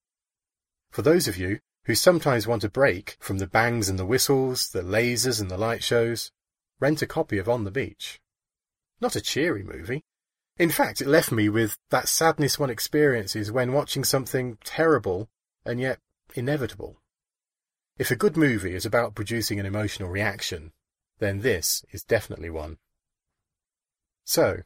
[0.90, 4.70] For those of you who sometimes want a break from the bangs and the whistles,
[4.70, 6.32] the lasers and the light shows,
[6.80, 8.20] rent a copy of On the Beach.
[9.00, 10.02] Not a cheery movie.
[10.58, 15.30] In fact, it left me with that sadness one experiences when watching something terrible
[15.64, 16.00] and yet
[16.34, 17.00] inevitable.
[17.98, 20.72] If a good movie is about producing an emotional reaction,
[21.18, 22.78] then this is definitely one.
[24.24, 24.62] So,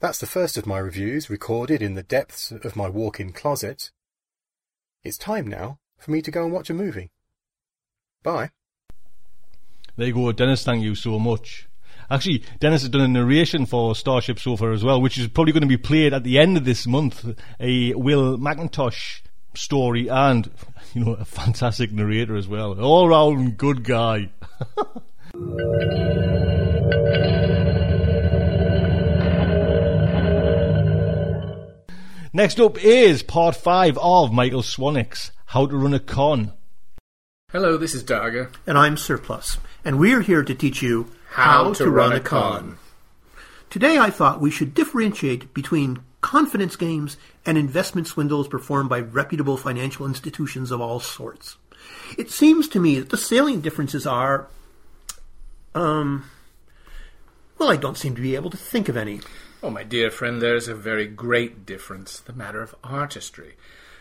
[0.00, 3.90] that's the first of my reviews recorded in the depths of my walk-in closet.
[5.02, 7.10] It's time now for me to go and watch a movie.
[8.22, 8.50] Bye.
[9.96, 10.62] There you go, Dennis.
[10.62, 11.68] Thank you so much.
[12.10, 15.62] Actually, Dennis has done a narration for Starship Sofa as well, which is probably going
[15.62, 17.26] to be played at the end of this month.
[17.58, 19.22] A Will McIntosh
[19.54, 20.50] story and
[20.94, 22.80] you know a fantastic narrator as well.
[22.80, 24.30] All round good guy.
[32.32, 36.52] Next up is part five of Michael Swanwick's How to Run a Con.
[37.50, 38.54] Hello, this is Darger.
[38.66, 39.56] And I'm Surplus.
[39.84, 42.78] And we're here to teach you how, to, run, a con.
[43.70, 47.16] Today I thought we should differentiate between confidence games
[47.48, 51.56] and investment swindles performed by reputable financial institutions of all sorts.
[52.18, 54.48] It seems to me that the salient differences are,
[55.74, 56.30] um,
[57.56, 59.22] well, I don't seem to be able to think of any.
[59.62, 63.54] Oh, my dear friend, there's a very great difference the matter of artistry.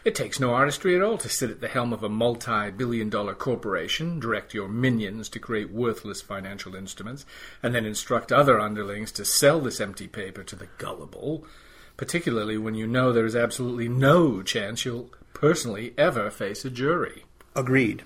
[0.04, 3.10] It takes no artistry at all to sit at the helm of a multi billion
[3.10, 7.26] dollar corporation, direct your minions to create worthless financial instruments,
[7.64, 11.46] and then instruct other underlings to sell this empty paper to the gullible
[11.98, 17.26] particularly when you know there is absolutely no chance you'll personally ever face a jury.
[17.56, 18.04] Agreed.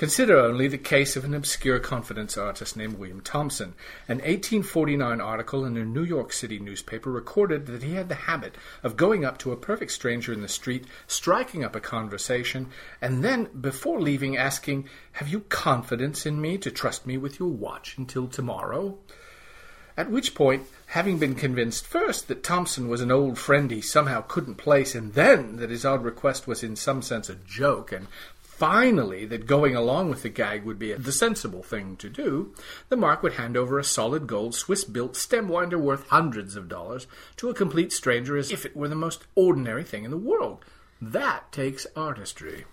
[0.00, 3.74] Consider only the case of an obscure confidence artist named William Thompson.
[4.08, 8.56] An 1849 article in a New York City newspaper recorded that he had the habit
[8.82, 12.68] of going up to a perfect stranger in the street, striking up a conversation,
[13.02, 17.50] and then, before leaving, asking, Have you confidence in me to trust me with your
[17.50, 18.96] watch until tomorrow?
[20.00, 24.22] At which point, having been convinced first that Thompson was an old friend he somehow
[24.22, 28.06] couldn't place, and then that his odd request was in some sense a joke, and
[28.40, 32.54] finally that going along with the gag would be the sensible thing to do,
[32.88, 36.66] the Mark would hand over a solid gold Swiss built stem winder worth hundreds of
[36.66, 37.06] dollars
[37.36, 40.64] to a complete stranger as if it were the most ordinary thing in the world.
[40.98, 42.64] That takes artistry.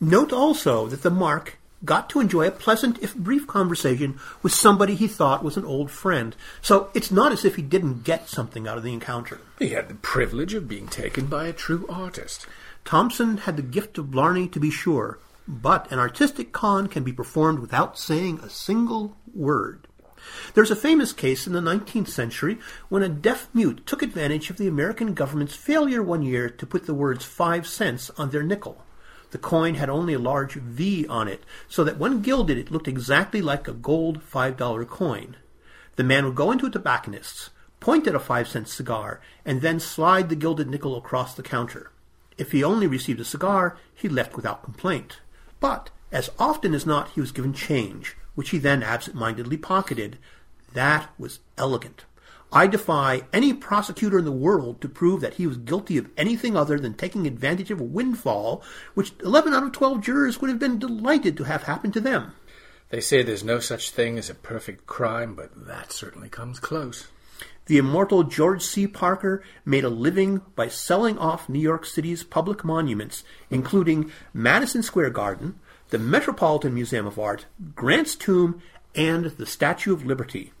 [0.00, 4.94] Note also that the Mark got to enjoy a pleasant, if brief, conversation with somebody
[4.94, 6.36] he thought was an old friend.
[6.60, 9.40] So it's not as if he didn't get something out of the encounter.
[9.58, 12.46] He had the privilege of being taken by a true artist.
[12.84, 17.12] Thompson had the gift of Blarney, to be sure, but an artistic con can be
[17.12, 19.86] performed without saying a single word.
[20.54, 24.56] There's a famous case in the 19th century when a deaf mute took advantage of
[24.56, 28.84] the American government's failure one year to put the words five cents on their nickel.
[29.32, 32.86] The coin had only a large V on it, so that when gilded it looked
[32.86, 35.36] exactly like a gold $5 coin.
[35.96, 37.48] The man would go into a tobacconist's,
[37.80, 41.90] point at a five cent cigar, and then slide the gilded nickel across the counter.
[42.36, 45.20] If he only received a cigar, he left without complaint.
[45.60, 50.18] But, as often as not, he was given change, which he then absent-mindedly pocketed.
[50.74, 52.04] That was elegant.
[52.52, 56.54] I defy any prosecutor in the world to prove that he was guilty of anything
[56.54, 58.62] other than taking advantage of a windfall,
[58.92, 62.34] which 11 out of 12 jurors would have been delighted to have happened to them.
[62.90, 67.06] They say there's no such thing as a perfect crime, but that certainly comes close.
[67.66, 68.86] The immortal George C.
[68.86, 75.10] Parker made a living by selling off New York City's public monuments, including Madison Square
[75.10, 75.58] Garden,
[75.88, 78.60] the Metropolitan Museum of Art, Grant's Tomb,
[78.94, 80.52] and the Statue of Liberty.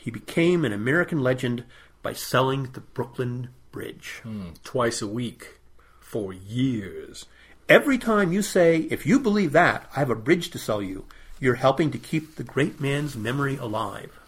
[0.00, 1.64] He became an American legend
[2.02, 4.20] by selling the Brooklyn Bridge.
[4.22, 5.58] Hmm, twice a week.
[6.00, 7.26] For years.
[7.68, 11.04] Every time you say, if you believe that, I have a bridge to sell you,
[11.38, 14.18] you're helping to keep the great man's memory alive.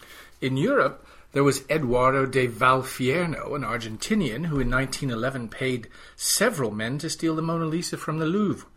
[0.41, 6.99] In Europe, there was Eduardo de Valfierno, an Argentinian who in 1911 paid several men
[6.99, 8.69] to steal the Mona Lisa from the Louvre.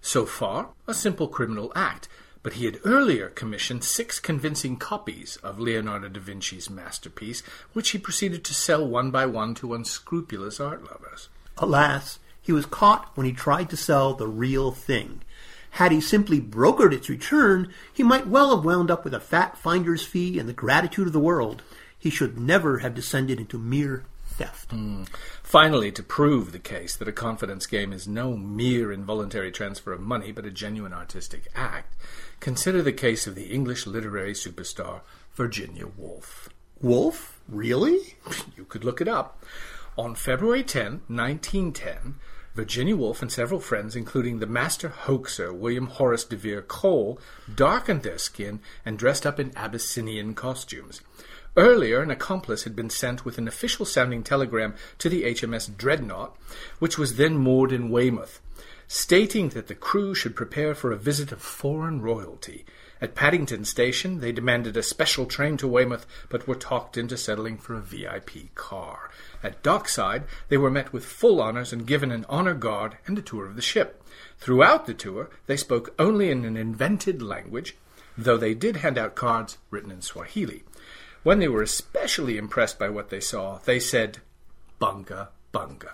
[0.00, 2.08] So far, a simple criminal act,
[2.42, 7.42] but he had earlier commissioned six convincing copies of Leonardo da Vinci's masterpiece,
[7.72, 11.28] which he proceeded to sell one by one to unscrupulous art lovers.
[11.58, 15.20] Alas, he was caught when he tried to sell the real thing.
[15.72, 19.56] Had he simply brokered its return, he might well have wound up with a fat
[19.56, 21.62] finder's fee and the gratitude of the world.
[21.98, 24.04] He should never have descended into mere
[24.40, 24.70] theft.
[24.70, 25.06] Mm.
[25.42, 30.00] Finally, to prove the case that a confidence game is no mere involuntary transfer of
[30.00, 31.94] money, but a genuine artistic act,
[32.40, 35.02] consider the case of the English literary superstar
[35.34, 36.48] Virginia Woolf.
[36.80, 37.38] Woolf?
[37.48, 38.16] Really?
[38.56, 39.44] You could look it up.
[39.98, 42.14] On February 10, 1910,
[42.54, 47.20] Virginia Woolf and several friends, including the master hoaxer William Horace de Vere Cole,
[47.54, 51.02] darkened their skin and dressed up in Abyssinian costumes.
[51.56, 56.36] Earlier, an accomplice had been sent with an official sounding telegram to the HMS Dreadnought,
[56.78, 58.40] which was then moored in Weymouth,
[58.86, 62.64] stating that the crew should prepare for a visit of foreign royalty.
[63.00, 67.58] At Paddington Station, they demanded a special train to Weymouth, but were talked into settling
[67.58, 69.10] for a VIP car.
[69.42, 73.22] At Dockside, they were met with full honors and given an honor guard and a
[73.22, 74.04] tour of the ship.
[74.38, 77.74] Throughout the tour, they spoke only in an invented language,
[78.16, 80.62] though they did hand out cards written in Swahili.
[81.22, 84.18] When they were especially impressed by what they saw, they said,
[84.80, 85.92] Bunga Bunga.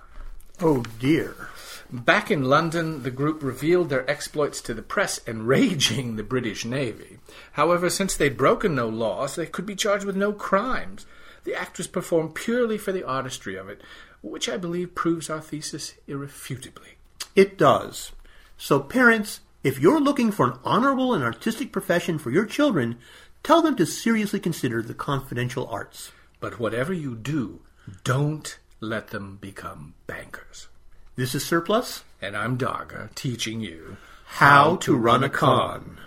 [0.60, 1.48] Oh dear.
[1.90, 7.18] Back in London, the group revealed their exploits to the press, enraging the British Navy.
[7.52, 11.06] However, since they'd broken no laws, they could be charged with no crimes.
[11.44, 13.82] The act was performed purely for the artistry of it,
[14.22, 16.96] which I believe proves our thesis irrefutably.
[17.36, 18.12] It does.
[18.56, 22.98] So, parents, if you're looking for an honorable and artistic profession for your children,
[23.42, 26.12] Tell them to seriously consider the confidential arts.
[26.40, 27.60] But whatever you do,
[28.04, 30.68] don't let them become bankers.
[31.16, 32.04] This is Surplus.
[32.20, 35.98] And I'm Darger, teaching you how, how to, run, run a con.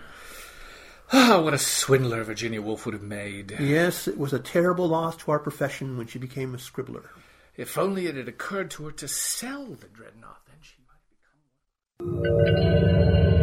[1.12, 3.56] Ah, oh, what a swindler Virginia Woolf would have made.
[3.60, 7.10] Yes, it was a terrible loss to our profession when she became a scribbler.
[7.58, 13.24] If only it had occurred to her to sell the dreadnought, then she might have
[13.26, 13.39] become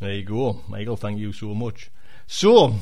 [0.00, 0.96] There you go, Michael.
[0.96, 1.90] Thank you so much.
[2.26, 2.74] So,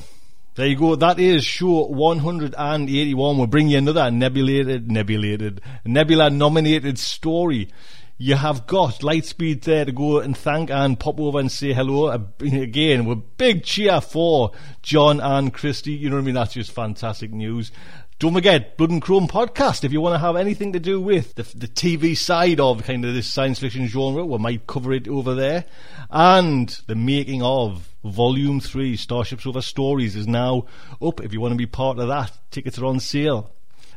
[0.55, 0.95] there you go.
[0.95, 3.36] That is show 181.
[3.36, 7.70] We'll bring you another nebulated, nebulated, nebula nominated story.
[8.19, 12.07] You have got Lightspeed there to go and thank and pop over and say hello
[12.07, 15.93] uh, again with big cheer for John and Christie.
[15.93, 16.35] You know what I mean?
[16.36, 17.73] That's just fantastic news.
[18.19, 19.85] Don't forget, Blood and Chrome podcast.
[19.85, 23.05] If you want to have anything to do with the, the TV side of kind
[23.05, 25.66] of this science fiction genre, we might cover it over there.
[26.11, 30.66] And the making of Volume 3, Starship Sofa Stories, is now
[31.01, 31.20] up.
[31.20, 33.53] If you want to be part of that, tickets are on sale.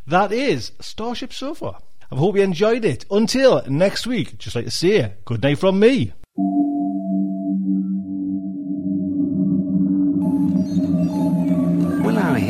[0.05, 1.79] That is Starship Sofa.
[2.11, 3.05] I hope you enjoyed it.
[3.09, 6.13] Until next week, just like to say, good night from me.